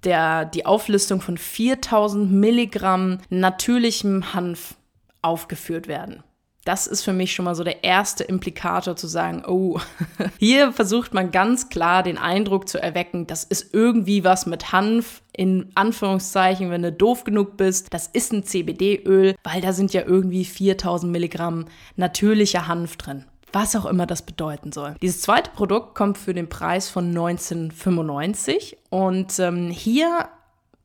der, 0.03 0.45
die 0.45 0.65
Auflistung 0.65 1.21
von 1.21 1.37
4000 1.37 2.31
Milligramm 2.31 3.19
natürlichem 3.29 4.33
Hanf 4.33 4.75
aufgeführt 5.21 5.87
werden. 5.87 6.23
Das 6.63 6.85
ist 6.85 7.01
für 7.01 7.13
mich 7.13 7.33
schon 7.33 7.45
mal 7.45 7.55
so 7.55 7.63
der 7.63 7.83
erste 7.83 8.23
Implikator 8.23 8.95
zu 8.95 9.07
sagen, 9.07 9.43
oh, 9.47 9.79
hier 10.39 10.71
versucht 10.71 11.13
man 11.13 11.31
ganz 11.31 11.69
klar 11.69 12.03
den 12.03 12.17
Eindruck 12.17 12.69
zu 12.69 12.81
erwecken, 12.81 13.25
das 13.25 13.43
ist 13.43 13.73
irgendwie 13.73 14.23
was 14.23 14.45
mit 14.45 14.71
Hanf, 14.71 15.21
in 15.33 15.71
Anführungszeichen, 15.75 16.69
wenn 16.69 16.83
du 16.83 16.91
doof 16.91 17.23
genug 17.23 17.57
bist, 17.57 17.93
das 17.93 18.07
ist 18.07 18.31
ein 18.31 18.43
CBD-Öl, 18.43 19.35
weil 19.43 19.61
da 19.61 19.73
sind 19.73 19.93
ja 19.93 20.03
irgendwie 20.05 20.45
4000 20.45 21.11
Milligramm 21.11 21.65
natürlicher 21.95 22.67
Hanf 22.67 22.97
drin 22.97 23.25
was 23.53 23.75
auch 23.75 23.85
immer 23.85 24.05
das 24.05 24.21
bedeuten 24.21 24.71
soll. 24.71 24.95
Dieses 25.01 25.21
zweite 25.21 25.51
Produkt 25.51 25.95
kommt 25.95 26.17
für 26.17 26.33
den 26.33 26.49
Preis 26.49 26.89
von 26.89 27.07
1995 27.07 28.77
und 28.89 29.37
ähm, 29.39 29.69
hier 29.69 30.29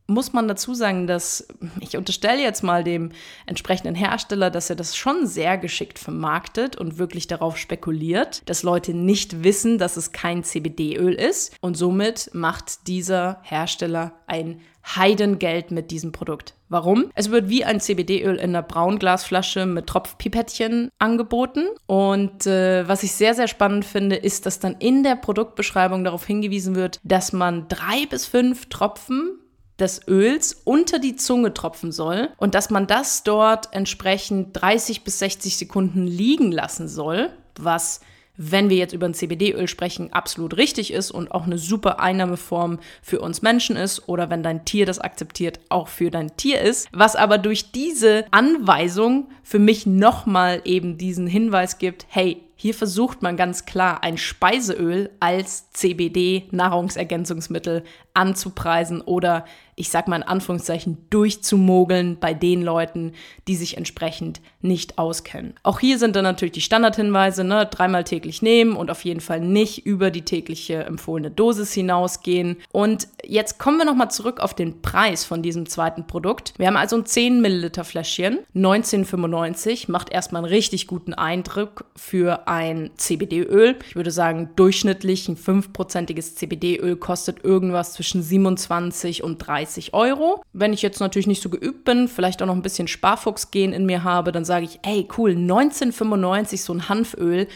muss 0.07 0.33
man 0.33 0.49
dazu 0.49 0.75
sagen, 0.75 1.07
dass 1.07 1.49
ich 1.81 1.97
unterstelle 1.97 2.43
jetzt 2.43 2.63
mal 2.63 2.85
dem 2.85 3.11
entsprechenden 3.47 3.95
Hersteller, 3.95 4.51
dass 4.51 4.71
er 4.71 4.77
das 4.77 4.97
schon 4.97 5.27
sehr 5.27 5.59
geschickt 5.59 5.99
vermarktet 5.99 6.77
und 6.77 6.99
wirklich 6.99 7.27
darauf 7.27 7.57
spekuliert, 7.57 8.43
dass 8.47 8.63
Leute 8.63 8.95
nicht 8.95 9.43
wissen, 9.43 9.79
dass 9.79 9.97
es 9.97 10.13
kein 10.13 10.45
CBD-Öl 10.45 11.15
ist. 11.15 11.57
Und 11.61 11.77
somit 11.77 12.31
macht 12.33 12.87
dieser 12.87 13.41
Hersteller 13.43 14.13
ein 14.27 14.61
Heidengeld 14.95 15.73
mit 15.73 15.91
diesem 15.91 16.13
Produkt. 16.13 16.55
Warum? 16.69 17.11
Es 17.15 17.31
wird 17.31 17.49
wie 17.49 17.65
ein 17.65 17.81
CBD-Öl 17.81 18.37
in 18.37 18.51
einer 18.51 18.63
Braunglasflasche 18.63 19.67
mit 19.67 19.89
Tropfpipettchen 19.89 20.91
angeboten. 20.99 21.67
Und 21.87 22.47
äh, 22.47 22.87
was 22.87 23.03
ich 23.03 23.13
sehr, 23.13 23.35
sehr 23.35 23.49
spannend 23.49 23.85
finde, 23.85 24.15
ist, 24.15 24.47
dass 24.47 24.61
dann 24.61 24.77
in 24.79 25.03
der 25.03 25.17
Produktbeschreibung 25.17 26.05
darauf 26.05 26.25
hingewiesen 26.25 26.77
wird, 26.77 27.01
dass 27.03 27.33
man 27.33 27.67
drei 27.69 28.07
bis 28.09 28.27
fünf 28.27 28.67
Tropfen 28.67 29.41
des 29.79 30.07
Öls 30.09 30.61
unter 30.65 30.99
die 30.99 31.17
Zunge 31.17 31.53
tropfen 31.53 31.93
soll 31.93 32.31
und 32.39 32.55
dass 32.55 32.71
man 32.71 32.87
das 32.87 33.23
dort 33.23 33.69
entsprechend 33.73 34.61
30 34.61 35.05
bis 35.05 35.19
60 35.19 35.57
Sekunden 35.57 36.07
liegen 36.07 36.53
lassen 36.53 36.89
soll, 36.89 37.31
was 37.59 38.01
wenn 38.37 38.69
wir 38.69 38.77
jetzt 38.77 38.93
über 38.93 39.07
ein 39.07 39.15
CBD-Öl 39.15 39.69
sprechen, 39.69 40.13
absolut 40.13 40.57
richtig 40.57 40.93
ist 40.93 41.11
und 41.11 41.33
auch 41.33 41.45
eine 41.45 41.59
super 41.59 42.01
Einnahmeform 42.01 42.79
für 43.03 43.21
uns 43.21 43.43
Menschen 43.43 43.77
ist 43.77 44.09
oder 44.09 44.31
wenn 44.31 44.43
dein 44.43 44.65
Tier 44.65 44.87
das 44.87 44.99
akzeptiert, 44.99 45.61
auch 45.69 45.89
für 45.89 46.11
dein 46.11 46.37
Tier 46.37 46.61
ist. 46.61 46.89
Was 46.93 47.17
aber 47.17 47.39
durch 47.39 47.73
diese 47.73 48.25
Anweisung 48.31 49.29
für 49.43 49.59
mich 49.59 49.87
nochmal 49.87 50.61
eben 50.65 50.99
diesen 50.99 51.27
Hinweis 51.27 51.79
gibt, 51.79 52.07
hey, 52.09 52.43
hier 52.59 52.73
versucht 52.73 53.21
man 53.21 53.37
ganz 53.37 53.67
klar 53.67 54.03
ein 54.03 54.17
Speiseöl 54.17 55.11
als 55.21 55.71
CBD-Nahrungsergänzungsmittel 55.73 57.85
anzupreisen 58.17 59.01
oder 59.01 59.45
ich 59.79 59.91
sag 59.91 60.09
mal 60.09 60.17
in 60.17 60.23
Anführungszeichen, 60.23 60.97
durchzumogeln 61.11 62.17
bei 62.19 62.33
den 62.33 62.63
Leuten, 62.63 63.13
die 63.47 63.57
sich 63.57 63.77
entsprechend 63.77 64.41
nicht 64.63 64.97
auskennen. 64.97 65.53
Auch 65.63 65.81
hier 65.81 65.99
sind 65.99 66.17
dann 66.17 66.25
natürlich 66.25 66.53
die 66.53 66.63
Standardhinweise, 66.63 67.45
ne, 67.45 67.69
dreimal 67.71 68.03
täglich 68.03 68.41
nehmen 68.41 68.75
und 68.75 68.91
auf 68.91 69.05
jeden 69.05 69.21
Fall 69.21 69.41
nicht 69.41 69.85
über 69.85 70.11
die 70.11 70.23
tägliche 70.23 70.85
empfohlene 70.85 71.31
Dosis 71.31 71.75
hinausgehen. 71.75 72.57
Und 72.73 73.09
jetzt 73.23 73.59
kommen 73.59 73.77
wir 73.77 73.85
nochmal 73.85 74.11
zurück 74.11 74.41
auf 74.41 74.55
den 74.55 74.81
Preis 74.81 75.25
von 75.25 75.43
diesem 75.43 75.69
zweiten 75.69 76.07
Produkt. 76.07 76.55
Wir 76.57 76.69
haben 76.69 76.77
also 76.79 76.97
ein 76.97 77.05
10 77.05 77.43
Milliliter 77.43 77.85
Fläschchen, 77.85 78.39
1995, 78.55 79.89
macht 79.89 80.11
erstmal 80.11 80.43
einen 80.43 80.53
richtig 80.53 80.87
guten 80.87 81.13
Eindruck 81.13 81.85
für 81.95 82.49
ein 82.49 82.91
CBD-Öl. 82.97 83.77
Ich 83.87 83.95
würde 83.95 84.11
sagen, 84.11 84.51
durchschnittlich 84.57 85.29
ein 85.29 85.37
5%iges 85.37 86.35
CBD-Öl 86.35 86.97
kostet 86.97 87.45
irgendwas 87.45 87.93
zwischen 87.93 88.06
27 88.23 89.23
und 89.23 89.39
30 89.39 89.77
30 89.77 89.95
Euro. 89.95 90.43
Wenn 90.53 90.73
ich 90.73 90.83
jetzt 90.83 91.01
natürlich 91.01 91.27
nicht 91.27 91.43
so 91.43 91.49
geübt 91.49 91.85
bin, 91.85 92.07
vielleicht 92.09 92.43
auch 92.43 92.47
noch 92.47 92.55
ein 92.55 92.63
bisschen 92.63 92.87
Sparfuchsgehen 92.89 93.73
in 93.73 93.87
mir 93.87 94.05
habe, 94.05 94.33
dann 94.33 94.45
sage 94.45 94.67
ich, 94.67 94.81
ey, 94.83 95.09
cool, 95.17 95.31
1995 95.33 96.63
so 96.63 96.75
ein 96.75 96.89
Hanföl. 96.89 97.47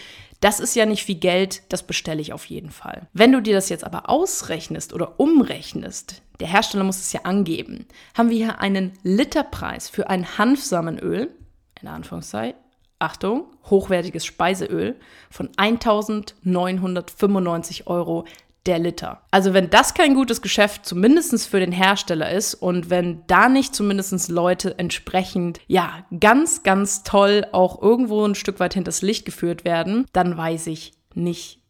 Das 0.41 0.61
ist 0.61 0.75
ja 0.75 0.87
nicht 0.87 1.05
viel 1.05 1.17
Geld, 1.17 1.63
das 1.69 1.83
bestelle 1.83 2.23
ich 2.23 2.33
auf 2.33 2.47
jeden 2.47 2.71
Fall. 2.71 3.09
Wenn 3.13 3.33
du 3.33 3.43
dir 3.43 3.53
das 3.55 3.69
jetzt 3.69 3.85
aber 3.85 4.09
ausrechnest 4.09 4.95
oder 4.95 5.21
umrechnest, 5.21 6.23
der 6.41 6.49
Hersteller 6.49 6.85
muss 6.85 7.01
es 7.01 7.13
ja 7.13 7.21
angeben, 7.25 7.85
haben 8.17 8.31
wir 8.31 8.39
hier 8.39 8.61
einen 8.61 8.93
Literpreis 9.03 9.91
für 9.91 10.09
ein 10.09 10.39
Hanfsamenöl, 10.39 11.29
in 11.83 11.89
Anführungszeichen, 11.89 12.59
Achtung, 12.99 13.45
hochwertiges 13.69 14.25
Speiseöl 14.27 14.99
von 15.31 15.49
1995 15.57 17.87
Euro 17.87 18.27
der 18.67 18.79
Liter. 18.79 19.23
Also 19.31 19.55
wenn 19.55 19.71
das 19.71 19.95
kein 19.95 20.15
gutes 20.15 20.43
Geschäft 20.43 20.85
zumindest 20.85 21.49
für 21.49 21.61
den 21.61 21.73
Hersteller 21.73 22.31
ist 22.31 22.55
und 22.55 22.91
wenn 22.91 23.23
da 23.27 23.49
nicht 23.49 23.75
zumindest 23.75 24.29
Leute 24.29 24.79
entsprechend, 24.79 25.61
ja, 25.67 26.05
ganz, 26.19 26.63
ganz 26.63 27.03
toll 27.03 27.47
auch 27.53 27.81
irgendwo 27.81 28.25
ein 28.25 28.35
Stück 28.35 28.61
weit 28.61 28.75
hinters 28.75 29.03
Licht 29.03 29.25
geführt 29.25 29.65
werden, 29.65 30.07
dann 30.13 30.37
weiß 30.37 30.67
ich 30.67 30.93
nicht, 31.15 31.61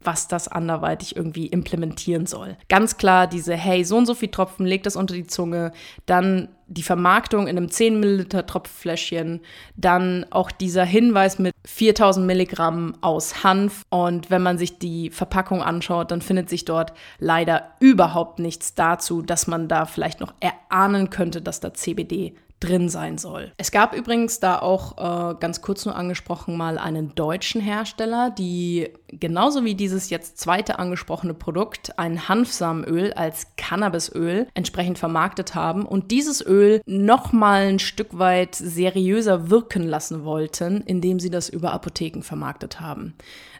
was 0.00 0.28
das 0.28 0.48
anderweitig 0.48 1.16
irgendwie 1.16 1.46
implementieren 1.46 2.26
soll. 2.26 2.56
Ganz 2.68 2.96
klar 2.96 3.26
diese, 3.26 3.54
hey, 3.54 3.84
so 3.84 3.96
und 3.96 4.06
so 4.06 4.14
viel 4.14 4.30
Tropfen, 4.30 4.66
leg 4.66 4.82
das 4.84 4.96
unter 4.96 5.14
die 5.14 5.26
Zunge, 5.26 5.72
dann 6.06 6.48
die 6.68 6.82
Vermarktung 6.82 7.46
in 7.46 7.56
einem 7.56 7.70
10 7.70 8.00
Milliliter 8.00 8.46
Tropffläschchen, 8.46 9.40
dann 9.76 10.26
auch 10.30 10.50
dieser 10.50 10.84
Hinweis 10.84 11.38
mit 11.38 11.54
4000 11.64 12.26
Milligramm 12.26 12.94
aus 13.00 13.44
Hanf. 13.44 13.84
Und 13.88 14.30
wenn 14.30 14.42
man 14.42 14.58
sich 14.58 14.78
die 14.78 15.10
Verpackung 15.10 15.62
anschaut, 15.62 16.10
dann 16.10 16.22
findet 16.22 16.48
sich 16.48 16.64
dort 16.64 16.92
leider 17.18 17.72
überhaupt 17.80 18.38
nichts 18.38 18.74
dazu, 18.74 19.22
dass 19.22 19.46
man 19.46 19.68
da 19.68 19.86
vielleicht 19.86 20.20
noch 20.20 20.34
erahnen 20.40 21.10
könnte, 21.10 21.40
dass 21.40 21.60
da 21.60 21.72
CBD 21.72 22.34
drin 22.60 22.88
sein 22.88 23.18
soll. 23.18 23.52
Es 23.58 23.70
gab 23.70 23.94
übrigens 23.94 24.40
da 24.40 24.58
auch 24.58 24.96
äh, 24.96 25.34
ganz 25.38 25.60
kurz 25.60 25.84
nur 25.84 25.94
angesprochen 25.94 26.56
mal 26.56 26.78
einen 26.78 27.14
deutschen 27.14 27.60
Hersteller, 27.60 28.30
die 28.30 28.90
genauso 29.08 29.64
wie 29.64 29.74
dieses 29.74 30.10
jetzt 30.10 30.38
zweite 30.38 30.78
angesprochene 30.78 31.34
Produkt 31.34 31.98
ein 31.98 32.28
Hanfsamenöl 32.28 33.12
als 33.12 33.48
Cannabisöl 33.56 34.46
entsprechend 34.54 34.98
vermarktet 34.98 35.54
haben 35.54 35.84
und 35.84 36.10
dieses 36.10 36.44
Öl 36.44 36.80
noch 36.86 37.32
mal 37.32 37.66
ein 37.66 37.78
Stück 37.78 38.18
weit 38.18 38.54
seriöser 38.54 39.50
wirken 39.50 39.82
lassen 39.82 40.24
wollten, 40.24 40.82
indem 40.82 41.20
sie 41.20 41.30
das 41.30 41.48
über 41.48 41.72
Apotheken 41.72 42.22
vermarktet 42.22 42.80
haben. 42.80 43.14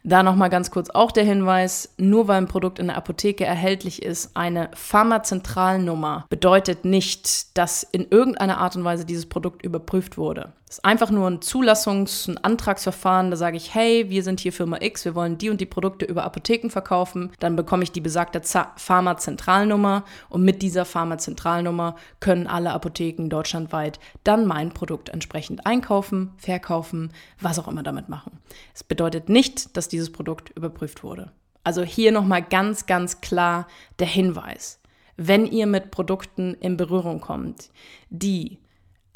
Da 0.07 0.23
nochmal 0.23 0.50
ganz 0.50 0.71
kurz 0.71 0.88
auch 0.91 1.11
der 1.11 1.25
Hinweis, 1.25 1.93
nur 1.97 2.29
weil 2.29 2.37
ein 2.37 2.47
Produkt 2.47 2.79
in 2.79 2.87
der 2.87 2.97
Apotheke 2.97 3.45
erhältlich 3.45 4.03
ist, 4.03 4.37
eine 4.37 4.71
Pharmazentralnummer 4.73 6.26
bedeutet 6.29 6.85
nicht, 6.85 7.59
dass 7.59 7.83
in 7.83 8.07
irgendeiner 8.09 8.59
Art 8.59 8.76
und 8.76 8.85
Weise 8.87 9.05
dieses 9.05 9.26
Produkt 9.26 9.62
überprüft 9.62 10.16
wurde. 10.16 10.55
Das 10.66 10.78
ist 10.78 10.85
einfach 10.85 11.11
nur 11.11 11.28
ein 11.28 11.40
Zulassungs-, 11.40 12.28
ein 12.28 12.38
Antragsverfahren. 12.38 13.31
Da 13.31 13.37
sage 13.37 13.59
ich, 13.59 13.75
hey, 13.75 14.09
wir 14.09 14.23
sind 14.23 14.40
hier 14.40 14.55
Firma 14.55 14.78
X, 14.81 15.05
wir 15.05 15.14
wollen 15.14 15.37
die 15.37 15.50
und 15.50 15.61
die 15.61 15.66
Produkte 15.66 16.07
über 16.07 16.25
Apotheken 16.25 16.71
verkaufen. 16.71 17.31
Dann 17.38 17.55
bekomme 17.55 17.83
ich 17.83 17.93
die 17.93 18.00
besagte 18.00 18.40
Pharmazentralnummer 18.76 20.05
und 20.31 20.43
mit 20.43 20.62
dieser 20.62 20.87
Pharmazentralnummer 20.87 21.97
können 22.21 22.47
alle 22.47 22.73
Apotheken 22.73 23.28
deutschlandweit 23.28 24.00
dann 24.25 24.47
mein 24.47 24.71
Produkt 24.71 25.11
entsprechend 25.11 25.66
einkaufen, 25.66 26.33
verkaufen, 26.38 27.12
was 27.40 27.59
auch 27.59 27.69
immer 27.69 27.83
damit 27.83 28.09
machen. 28.09 28.38
Es 28.75 28.83
bedeutet 28.83 29.28
nicht, 29.28 29.76
dass 29.76 29.88
dieses 29.88 30.11
Produkt 30.11 30.50
überprüft 30.57 31.02
wurde. 31.02 31.31
Also 31.66 31.83
hier 31.83 32.12
nochmal 32.12 32.43
ganz, 32.43 32.87
ganz 32.87 33.21
klar 33.21 33.66
der 33.99 34.07
Hinweis. 34.07 34.78
Wenn 35.16 35.47
ihr 35.47 35.66
mit 35.66 35.90
Produkten 35.90 36.55
in 36.55 36.76
Berührung 36.76 37.21
kommt, 37.21 37.71
die 38.11 38.59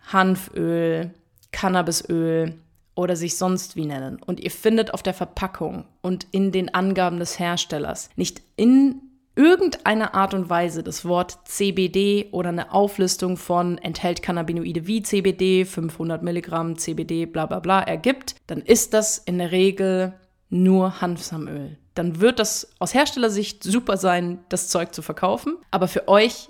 Hanföl, 0.07 1.11
Cannabisöl 1.53 2.55
oder 2.95 3.17
sich 3.17 3.37
sonst 3.37 3.77
wie 3.77 3.87
nennen 3.87 4.21
und 4.25 4.41
ihr 4.41 4.51
findet 4.51 4.93
auf 4.95 5.03
der 5.03 5.15
Verpackung 5.15 5.85
und 6.03 6.27
in 6.33 6.53
den 6.53 6.75
Angaben 6.75 7.19
des 7.19 7.39
Herstellers 7.39 8.11
nicht 8.17 8.43
in 8.57 9.03
irgendeiner 9.37 10.15
Art 10.15 10.35
und 10.35 10.51
Weise 10.51 10.83
das 10.83 11.05
Wort 11.05 11.39
CBD 11.45 12.29
oder 12.33 12.51
eine 12.51 12.73
Auflistung 12.75 13.37
von 13.37 13.79
enthält 13.79 14.23
Cannabinoide 14.23 14.87
wie 14.87 15.03
CBD, 15.03 15.65
500 15.65 16.23
Milligramm 16.23 16.77
CBD, 16.77 17.27
bla 17.27 17.47
bla 17.47 17.61
bla 17.61 17.81
ergibt, 17.81 18.35
dann 18.47 18.61
ist 18.61 18.93
das 18.93 19.19
in 19.19 19.39
der 19.39 19.51
Regel 19.51 20.13
nur 20.51 21.01
Hanfsamöl. 21.01 21.79
Dann 21.95 22.21
wird 22.21 22.39
das 22.39 22.71
aus 22.79 22.95
Herstellersicht 22.95 23.63
super 23.63 23.97
sein, 23.97 24.41
das 24.49 24.69
Zeug 24.69 24.95
zu 24.95 25.03
verkaufen. 25.03 25.57
Aber 25.71 25.89
für 25.89 26.09
euch 26.09 26.49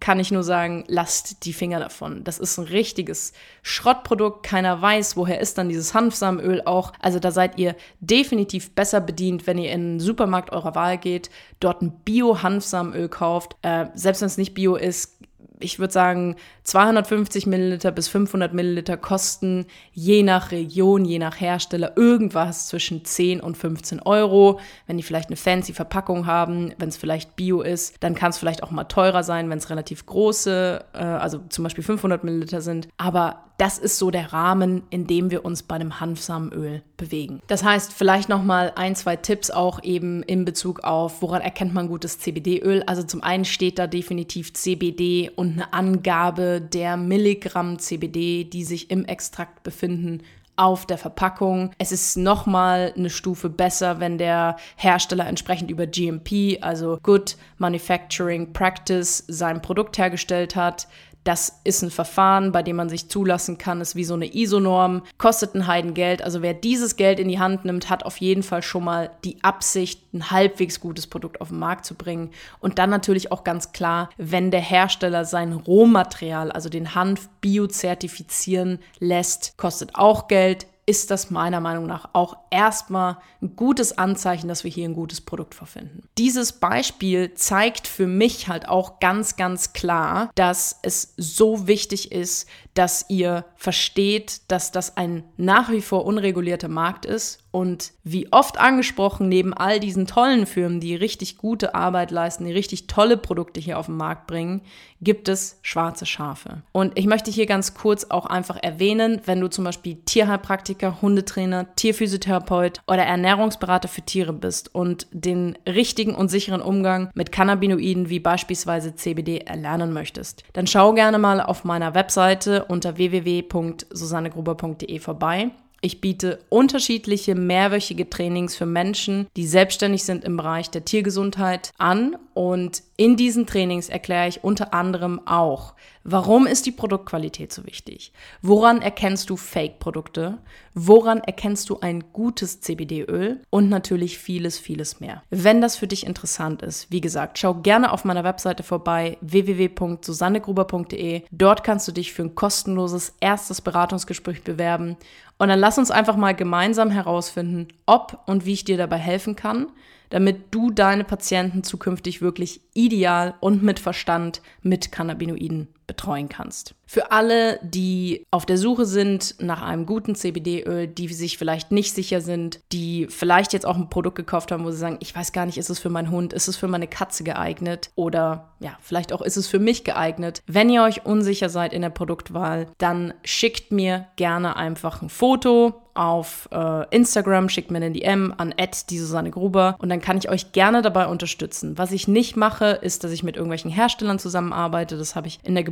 kann 0.00 0.20
ich 0.20 0.30
nur 0.30 0.42
sagen, 0.42 0.84
lasst 0.88 1.44
die 1.44 1.52
Finger 1.52 1.78
davon. 1.78 2.24
Das 2.24 2.38
ist 2.38 2.58
ein 2.58 2.64
richtiges 2.64 3.32
Schrottprodukt. 3.62 4.44
Keiner 4.44 4.82
weiß, 4.82 5.16
woher 5.16 5.40
ist 5.40 5.58
dann 5.58 5.68
dieses 5.68 5.94
Hanfsamenöl 5.94 6.62
auch. 6.64 6.92
Also 7.00 7.18
da 7.18 7.30
seid 7.30 7.58
ihr 7.58 7.76
definitiv 8.00 8.74
besser 8.74 9.00
bedient, 9.00 9.46
wenn 9.46 9.58
ihr 9.58 9.72
in 9.72 9.94
den 9.94 10.00
Supermarkt 10.00 10.52
eurer 10.52 10.74
Wahl 10.74 10.98
geht, 10.98 11.30
dort 11.60 11.82
ein 11.82 12.00
Bio-Hanfsamenöl 12.04 13.08
kauft. 13.08 13.56
Äh, 13.62 13.86
selbst 13.94 14.20
wenn 14.22 14.26
es 14.26 14.38
nicht 14.38 14.54
Bio 14.54 14.76
ist, 14.76 15.16
ich 15.60 15.78
würde 15.78 15.92
sagen, 15.92 16.36
250 16.64 17.46
Milliliter 17.46 17.92
bis 17.92 18.08
500 18.08 18.52
Milliliter 18.52 18.96
kosten 18.96 19.66
je 19.92 20.22
nach 20.22 20.50
Region, 20.50 21.04
je 21.04 21.18
nach 21.18 21.40
Hersteller 21.40 21.96
irgendwas 21.96 22.68
zwischen 22.68 23.04
10 23.04 23.40
und 23.40 23.56
15 23.56 24.00
Euro. 24.00 24.60
Wenn 24.86 24.96
die 24.96 25.02
vielleicht 25.02 25.28
eine 25.28 25.36
fancy 25.36 25.72
Verpackung 25.72 26.26
haben, 26.26 26.72
wenn 26.78 26.88
es 26.88 26.96
vielleicht 26.96 27.36
Bio 27.36 27.62
ist, 27.62 27.96
dann 28.00 28.14
kann 28.14 28.30
es 28.30 28.38
vielleicht 28.38 28.62
auch 28.62 28.70
mal 28.70 28.84
teurer 28.84 29.22
sein, 29.22 29.48
wenn 29.50 29.58
es 29.58 29.70
relativ 29.70 30.06
große, 30.06 30.84
äh, 30.92 30.98
also 30.98 31.40
zum 31.48 31.64
Beispiel 31.64 31.84
500 31.84 32.24
Milliliter 32.24 32.60
sind. 32.60 32.88
Aber 32.96 33.46
das 33.58 33.78
ist 33.78 33.98
so 33.98 34.10
der 34.10 34.32
Rahmen, 34.32 34.82
in 34.90 35.06
dem 35.06 35.30
wir 35.30 35.44
uns 35.44 35.62
bei 35.62 35.76
einem 35.76 35.98
Hanfsamenöl 35.98 36.82
bewegen. 36.96 37.40
Das 37.46 37.64
heißt, 37.64 37.92
vielleicht 37.92 38.28
noch 38.28 38.42
mal 38.42 38.72
ein, 38.76 38.94
zwei 38.94 39.16
Tipps 39.16 39.50
auch 39.50 39.82
eben 39.82 40.22
in 40.22 40.44
Bezug 40.44 40.84
auf, 40.84 41.22
woran 41.22 41.40
erkennt 41.40 41.72
man 41.72 41.88
gutes 41.88 42.18
CBD-Öl? 42.18 42.82
Also 42.86 43.02
zum 43.02 43.22
einen 43.22 43.44
steht 43.44 43.78
da 43.78 43.86
definitiv 43.86 44.52
CBD 44.52 45.30
und 45.34 45.45
eine 45.52 45.72
Angabe 45.72 46.60
der 46.60 46.96
Milligramm 46.96 47.78
CBD, 47.78 48.44
die 48.44 48.64
sich 48.64 48.90
im 48.90 49.04
Extrakt 49.04 49.62
befinden, 49.62 50.22
auf 50.56 50.86
der 50.86 50.98
Verpackung. 50.98 51.72
Es 51.78 51.92
ist 51.92 52.16
nochmal 52.16 52.92
eine 52.96 53.10
Stufe 53.10 53.50
besser, 53.50 54.00
wenn 54.00 54.18
der 54.18 54.56
Hersteller 54.76 55.26
entsprechend 55.26 55.70
über 55.70 55.86
GMP, 55.86 56.58
also 56.62 56.98
Good 57.02 57.36
Manufacturing 57.58 58.52
Practice, 58.52 59.24
sein 59.28 59.62
Produkt 59.62 59.98
hergestellt 59.98 60.56
hat. 60.56 60.88
Das 61.26 61.60
ist 61.64 61.82
ein 61.82 61.90
Verfahren, 61.90 62.52
bei 62.52 62.62
dem 62.62 62.76
man 62.76 62.88
sich 62.88 63.08
zulassen 63.08 63.58
kann, 63.58 63.80
ist 63.80 63.96
wie 63.96 64.04
so 64.04 64.14
eine 64.14 64.32
ISO-Norm, 64.32 65.02
kostet 65.18 65.56
ein 65.56 65.66
Heidengeld. 65.66 66.22
Also 66.22 66.40
wer 66.40 66.54
dieses 66.54 66.94
Geld 66.94 67.18
in 67.18 67.26
die 67.26 67.40
Hand 67.40 67.64
nimmt, 67.64 67.90
hat 67.90 68.04
auf 68.04 68.18
jeden 68.18 68.44
Fall 68.44 68.62
schon 68.62 68.84
mal 68.84 69.10
die 69.24 69.42
Absicht, 69.42 70.14
ein 70.14 70.30
halbwegs 70.30 70.78
gutes 70.78 71.08
Produkt 71.08 71.40
auf 71.40 71.48
den 71.48 71.58
Markt 71.58 71.84
zu 71.84 71.96
bringen. 71.96 72.30
Und 72.60 72.78
dann 72.78 72.90
natürlich 72.90 73.32
auch 73.32 73.42
ganz 73.42 73.72
klar, 73.72 74.08
wenn 74.16 74.52
der 74.52 74.60
Hersteller 74.60 75.24
sein 75.24 75.52
Rohmaterial, 75.52 76.52
also 76.52 76.68
den 76.68 76.94
Hanf, 76.94 77.28
biozertifizieren 77.40 78.78
lässt, 79.00 79.56
kostet 79.56 79.96
auch 79.96 80.28
Geld, 80.28 80.68
ist 80.86 81.10
das 81.10 81.30
meiner 81.30 81.60
Meinung 81.60 81.86
nach 81.86 82.10
auch 82.12 82.36
erstmal 82.50 83.18
ein 83.42 83.56
gutes 83.56 83.98
Anzeichen, 83.98 84.46
dass 84.46 84.62
wir 84.62 84.70
hier 84.70 84.88
ein 84.88 84.94
gutes 84.94 85.20
Produkt 85.20 85.54
vorfinden. 85.54 86.02
Dieses 86.16 86.52
Beispiel 86.52 87.34
zeigt 87.34 87.88
für 87.88 88.06
mich 88.06 88.46
halt 88.48 88.68
auch 88.68 89.00
ganz, 89.00 89.36
ganz 89.36 89.72
klar, 89.72 90.30
dass 90.36 90.78
es 90.82 91.12
so 91.16 91.66
wichtig 91.66 92.12
ist, 92.12 92.48
dass 92.74 93.06
ihr 93.08 93.44
versteht, 93.56 94.42
dass 94.48 94.70
das 94.70 94.96
ein 94.96 95.24
nach 95.36 95.70
wie 95.70 95.82
vor 95.82 96.04
unregulierter 96.04 96.68
Markt 96.68 97.04
ist 97.04 97.42
und 97.56 97.92
wie 98.04 98.30
oft 98.34 98.60
angesprochen, 98.60 99.30
neben 99.30 99.54
all 99.54 99.80
diesen 99.80 100.06
tollen 100.06 100.44
Firmen, 100.44 100.78
die 100.78 100.94
richtig 100.94 101.38
gute 101.38 101.74
Arbeit 101.74 102.10
leisten, 102.10 102.44
die 102.44 102.52
richtig 102.52 102.86
tolle 102.86 103.16
Produkte 103.16 103.60
hier 103.60 103.78
auf 103.78 103.86
den 103.86 103.96
Markt 103.96 104.26
bringen, 104.26 104.60
gibt 105.00 105.30
es 105.30 105.58
schwarze 105.62 106.04
Schafe. 106.04 106.60
Und 106.72 106.98
ich 106.98 107.06
möchte 107.06 107.30
hier 107.30 107.46
ganz 107.46 107.72
kurz 107.72 108.04
auch 108.10 108.26
einfach 108.26 108.62
erwähnen, 108.62 109.22
wenn 109.24 109.40
du 109.40 109.48
zum 109.48 109.64
Beispiel 109.64 109.96
Tierheilpraktiker, 110.04 111.00
Hundetrainer, 111.00 111.74
Tierphysiotherapeut 111.76 112.82
oder 112.86 113.04
Ernährungsberater 113.04 113.88
für 113.88 114.02
Tiere 114.02 114.34
bist 114.34 114.74
und 114.74 115.06
den 115.10 115.56
richtigen 115.66 116.14
und 116.14 116.28
sicheren 116.28 116.60
Umgang 116.60 117.10
mit 117.14 117.32
Cannabinoiden 117.32 118.10
wie 118.10 118.20
beispielsweise 118.20 118.96
CBD 118.96 119.38
erlernen 119.38 119.94
möchtest, 119.94 120.44
dann 120.52 120.66
schau 120.66 120.92
gerne 120.92 121.16
mal 121.16 121.40
auf 121.40 121.64
meiner 121.64 121.94
Webseite 121.94 122.66
unter 122.66 122.98
www.susannegruber.de 122.98 124.98
vorbei. 124.98 125.52
Ich 125.86 126.00
biete 126.00 126.40
unterschiedliche 126.48 127.36
mehrwöchige 127.36 128.10
Trainings 128.10 128.56
für 128.56 128.66
Menschen, 128.66 129.28
die 129.36 129.46
selbstständig 129.46 130.02
sind 130.02 130.24
im 130.24 130.36
Bereich 130.36 130.68
der 130.68 130.84
Tiergesundheit 130.84 131.70
an. 131.78 132.16
Und 132.36 132.82
in 132.98 133.16
diesen 133.16 133.46
Trainings 133.46 133.88
erkläre 133.88 134.28
ich 134.28 134.44
unter 134.44 134.74
anderem 134.74 135.26
auch, 135.26 135.72
warum 136.04 136.46
ist 136.46 136.66
die 136.66 136.70
Produktqualität 136.70 137.50
so 137.50 137.64
wichtig? 137.64 138.12
Woran 138.42 138.82
erkennst 138.82 139.30
du 139.30 139.38
Fake-Produkte? 139.38 140.36
Woran 140.74 141.20
erkennst 141.20 141.70
du 141.70 141.80
ein 141.80 142.04
gutes 142.12 142.60
CBD-Öl? 142.60 143.40
Und 143.48 143.70
natürlich 143.70 144.18
vieles, 144.18 144.58
vieles 144.58 145.00
mehr. 145.00 145.22
Wenn 145.30 145.62
das 145.62 145.76
für 145.76 145.86
dich 145.86 146.04
interessant 146.04 146.60
ist, 146.60 146.90
wie 146.90 147.00
gesagt, 147.00 147.38
schau 147.38 147.54
gerne 147.54 147.90
auf 147.90 148.04
meiner 148.04 148.22
Webseite 148.22 148.62
vorbei 148.62 149.16
www.susannegruber.de. 149.22 151.22
Dort 151.30 151.64
kannst 151.64 151.88
du 151.88 151.92
dich 151.92 152.12
für 152.12 152.24
ein 152.24 152.34
kostenloses 152.34 153.14
erstes 153.18 153.62
Beratungsgespräch 153.62 154.42
bewerben 154.42 154.98
und 155.38 155.48
dann 155.48 155.58
lass 155.58 155.78
uns 155.78 155.90
einfach 155.90 156.16
mal 156.16 156.34
gemeinsam 156.34 156.90
herausfinden, 156.90 157.68
ob 157.86 158.18
und 158.26 158.44
wie 158.44 158.52
ich 158.52 158.64
dir 158.64 158.76
dabei 158.76 158.98
helfen 158.98 159.36
kann, 159.36 159.68
damit 160.10 160.54
du 160.54 160.70
deine 160.70 161.04
Patienten 161.04 161.62
zukünftig 161.62 162.22
wirklich 162.22 162.60
ideal 162.74 163.34
und 163.40 163.62
mit 163.62 163.78
Verstand 163.78 164.40
mit 164.62 164.92
Cannabinoiden 164.92 165.68
betreuen 165.86 166.28
kannst. 166.28 166.74
Für 166.86 167.10
alle, 167.10 167.58
die 167.62 168.24
auf 168.30 168.46
der 168.46 168.58
Suche 168.58 168.86
sind 168.86 169.34
nach 169.40 169.62
einem 169.62 169.86
guten 169.86 170.14
CBD-Öl, 170.14 170.86
die 170.86 171.08
sich 171.08 171.36
vielleicht 171.36 171.72
nicht 171.72 171.94
sicher 171.94 172.20
sind, 172.20 172.60
die 172.72 173.06
vielleicht 173.10 173.52
jetzt 173.52 173.66
auch 173.66 173.76
ein 173.76 173.90
Produkt 173.90 174.16
gekauft 174.16 174.52
haben, 174.52 174.64
wo 174.64 174.70
sie 174.70 174.78
sagen, 174.78 174.98
ich 175.00 175.14
weiß 175.14 175.32
gar 175.32 175.46
nicht, 175.46 175.58
ist 175.58 175.68
es 175.68 175.80
für 175.80 175.90
meinen 175.90 176.10
Hund, 176.10 176.32
ist 176.32 176.48
es 176.48 176.56
für 176.56 176.68
meine 176.68 176.86
Katze 176.86 177.24
geeignet 177.24 177.90
oder 177.96 178.52
ja, 178.60 178.76
vielleicht 178.80 179.12
auch 179.12 179.20
ist 179.20 179.36
es 179.36 179.48
für 179.48 179.58
mich 179.58 179.84
geeignet. 179.84 180.42
Wenn 180.46 180.70
ihr 180.70 180.82
euch 180.82 181.04
unsicher 181.04 181.48
seid 181.48 181.72
in 181.72 181.82
der 181.82 181.90
Produktwahl, 181.90 182.68
dann 182.78 183.12
schickt 183.24 183.72
mir 183.72 184.06
gerne 184.16 184.56
einfach 184.56 185.02
ein 185.02 185.08
Foto 185.08 185.82
auf 185.96 186.48
äh, 186.52 186.94
Instagram, 186.94 187.48
schickt 187.48 187.70
mir 187.70 187.78
eine 187.78 187.90
DM 187.90 188.34
an 188.36 188.54
die 188.90 188.98
Susanne 188.98 189.30
Gruber 189.30 189.76
und 189.78 189.88
dann 189.88 190.00
kann 190.00 190.18
ich 190.18 190.28
euch 190.28 190.52
gerne 190.52 190.82
dabei 190.82 191.06
unterstützen. 191.06 191.78
Was 191.78 191.92
ich 191.92 192.06
nicht 192.06 192.36
mache, 192.36 192.66
ist, 192.66 193.02
dass 193.02 193.12
ich 193.12 193.22
mit 193.22 193.36
irgendwelchen 193.36 193.70
Herstellern 193.70 194.18
zusammenarbeite. 194.18 194.96
Das 194.96 195.16
habe 195.16 195.28
ich 195.28 195.40
in 195.42 195.54
der 195.54 195.64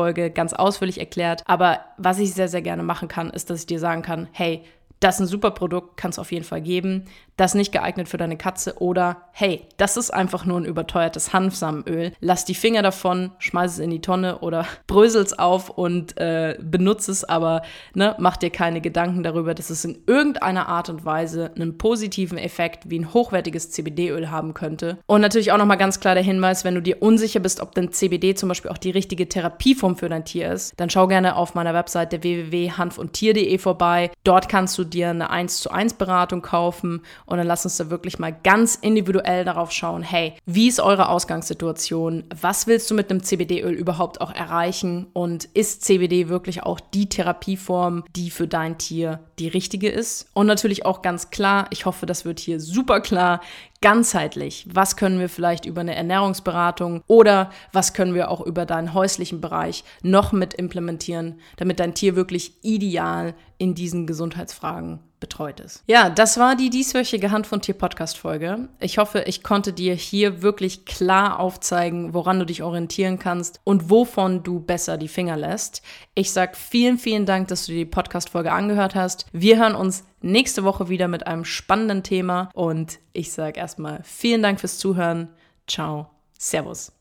Geburtstags-Podcast-Folge 0.00 0.30
ganz 0.30 0.52
ausführlich 0.52 0.98
erklärt. 0.98 1.42
Aber 1.46 1.80
was 1.96 2.18
ich 2.18 2.34
sehr, 2.34 2.48
sehr 2.48 2.62
gerne 2.62 2.82
machen 2.82 3.08
kann, 3.08 3.30
ist, 3.30 3.50
dass 3.50 3.60
ich 3.60 3.66
dir 3.66 3.78
sagen 3.78 4.02
kann, 4.02 4.28
hey, 4.32 4.62
das 5.00 5.16
ist 5.16 5.20
ein 5.22 5.26
super 5.26 5.50
Produkt, 5.50 5.96
kann 5.96 6.10
es 6.10 6.18
auf 6.18 6.32
jeden 6.32 6.44
Fall 6.44 6.60
geben 6.60 7.06
das 7.40 7.54
nicht 7.54 7.72
geeignet 7.72 8.06
für 8.06 8.18
deine 8.18 8.36
Katze 8.36 8.74
oder 8.80 9.22
hey, 9.32 9.66
das 9.78 9.96
ist 9.96 10.10
einfach 10.10 10.44
nur 10.44 10.60
ein 10.60 10.66
überteuertes 10.66 11.32
Hanfsamenöl. 11.32 12.12
Lass 12.20 12.44
die 12.44 12.54
Finger 12.54 12.82
davon, 12.82 13.30
schmeiß 13.38 13.72
es 13.72 13.78
in 13.78 13.88
die 13.88 14.02
Tonne 14.02 14.40
oder 14.40 14.66
brösel 14.86 15.22
es 15.22 15.38
auf 15.38 15.70
und 15.70 16.18
äh, 16.18 16.58
benutze 16.60 17.10
es, 17.10 17.24
aber 17.24 17.62
ne, 17.94 18.14
mach 18.18 18.36
dir 18.36 18.50
keine 18.50 18.82
Gedanken 18.82 19.22
darüber, 19.22 19.54
dass 19.54 19.70
es 19.70 19.86
in 19.86 20.02
irgendeiner 20.06 20.68
Art 20.68 20.90
und 20.90 21.06
Weise 21.06 21.50
einen 21.54 21.78
positiven 21.78 22.36
Effekt 22.36 22.90
wie 22.90 22.98
ein 22.98 23.14
hochwertiges 23.14 23.70
CBD-Öl 23.70 24.30
haben 24.30 24.52
könnte. 24.52 24.98
Und 25.06 25.22
natürlich 25.22 25.52
auch 25.52 25.58
nochmal 25.58 25.78
ganz 25.78 25.98
klar 25.98 26.14
der 26.14 26.22
Hinweis, 26.22 26.64
wenn 26.64 26.74
du 26.74 26.82
dir 26.82 27.00
unsicher 27.00 27.40
bist, 27.40 27.60
ob 27.60 27.74
denn 27.74 27.90
CBD 27.90 28.34
zum 28.34 28.50
Beispiel 28.50 28.70
auch 28.70 28.76
die 28.76 28.90
richtige 28.90 29.28
Therapieform 29.28 29.96
für 29.96 30.10
dein 30.10 30.26
Tier 30.26 30.52
ist, 30.52 30.74
dann 30.78 30.90
schau 30.90 31.06
gerne 31.06 31.36
auf 31.36 31.54
meiner 31.54 31.72
Webseite 31.72 32.22
www.hanfundtier.de 32.22 33.56
vorbei. 33.56 34.10
Dort 34.24 34.50
kannst 34.50 34.76
du 34.76 34.84
dir 34.84 35.08
eine 35.08 35.30
1 35.30 35.60
zu 35.60 35.70
1 35.70 35.94
Beratung 35.94 36.42
kaufen 36.42 37.00
und 37.30 37.38
dann 37.38 37.46
lass 37.46 37.64
uns 37.64 37.76
da 37.76 37.90
wirklich 37.90 38.18
mal 38.18 38.32
ganz 38.32 38.74
individuell 38.74 39.44
darauf 39.44 39.70
schauen, 39.70 40.02
hey, 40.02 40.34
wie 40.46 40.66
ist 40.66 40.80
eure 40.80 41.08
Ausgangssituation? 41.08 42.24
Was 42.40 42.66
willst 42.66 42.90
du 42.90 42.94
mit 42.94 43.08
einem 43.08 43.22
CBD-Öl 43.22 43.72
überhaupt 43.72 44.20
auch 44.20 44.34
erreichen? 44.34 45.06
Und 45.12 45.44
ist 45.44 45.84
CBD 45.84 46.28
wirklich 46.28 46.64
auch 46.64 46.80
die 46.80 47.08
Therapieform, 47.08 48.02
die 48.16 48.30
für 48.30 48.48
dein 48.48 48.78
Tier 48.78 49.20
die 49.38 49.46
richtige 49.46 49.88
ist? 49.88 50.28
Und 50.34 50.48
natürlich 50.48 50.84
auch 50.84 51.02
ganz 51.02 51.30
klar, 51.30 51.68
ich 51.70 51.86
hoffe, 51.86 52.04
das 52.04 52.24
wird 52.24 52.40
hier 52.40 52.58
super 52.58 53.00
klar, 53.00 53.40
ganzheitlich. 53.80 54.66
Was 54.70 54.96
können 54.96 55.20
wir 55.20 55.28
vielleicht 55.28 55.66
über 55.66 55.80
eine 55.82 55.94
Ernährungsberatung 55.94 57.02
oder 57.06 57.50
was 57.72 57.94
können 57.94 58.14
wir 58.14 58.30
auch 58.30 58.40
über 58.40 58.66
deinen 58.66 58.92
häuslichen 58.92 59.40
Bereich 59.40 59.84
noch 60.02 60.32
mit 60.32 60.54
implementieren, 60.54 61.38
damit 61.56 61.80
dein 61.80 61.94
Tier 61.94 62.16
wirklich 62.16 62.54
ideal 62.62 63.34
in 63.60 63.74
diesen 63.74 64.06
Gesundheitsfragen 64.06 65.00
betreut 65.20 65.60
ist. 65.60 65.84
Ja, 65.86 66.08
das 66.08 66.38
war 66.38 66.56
die 66.56 66.70
dieswöchige 66.70 67.30
Hand 67.30 67.46
von 67.46 67.60
Tier 67.60 67.74
Podcast 67.74 68.16
Folge. 68.16 68.70
Ich 68.80 68.96
hoffe, 68.96 69.24
ich 69.26 69.42
konnte 69.42 69.74
dir 69.74 69.94
hier 69.94 70.40
wirklich 70.40 70.86
klar 70.86 71.38
aufzeigen, 71.38 72.14
woran 72.14 72.38
du 72.38 72.46
dich 72.46 72.62
orientieren 72.62 73.18
kannst 73.18 73.60
und 73.62 73.90
wovon 73.90 74.42
du 74.42 74.60
besser 74.60 74.96
die 74.96 75.08
Finger 75.08 75.36
lässt. 75.36 75.82
Ich 76.14 76.32
sag 76.32 76.56
vielen, 76.56 76.96
vielen 76.96 77.26
Dank, 77.26 77.48
dass 77.48 77.66
du 77.66 77.72
die 77.72 77.84
Podcast 77.84 78.30
Folge 78.30 78.50
angehört 78.50 78.94
hast. 78.94 79.26
Wir 79.32 79.58
hören 79.58 79.74
uns 79.74 80.04
nächste 80.22 80.64
Woche 80.64 80.88
wieder 80.88 81.06
mit 81.06 81.26
einem 81.26 81.44
spannenden 81.44 82.02
Thema 82.02 82.48
und 82.54 82.98
ich 83.12 83.30
sage 83.30 83.60
erstmal 83.60 84.00
vielen 84.04 84.42
Dank 84.42 84.58
fürs 84.58 84.78
Zuhören. 84.78 85.28
Ciao. 85.66 86.08
Servus. 86.38 86.99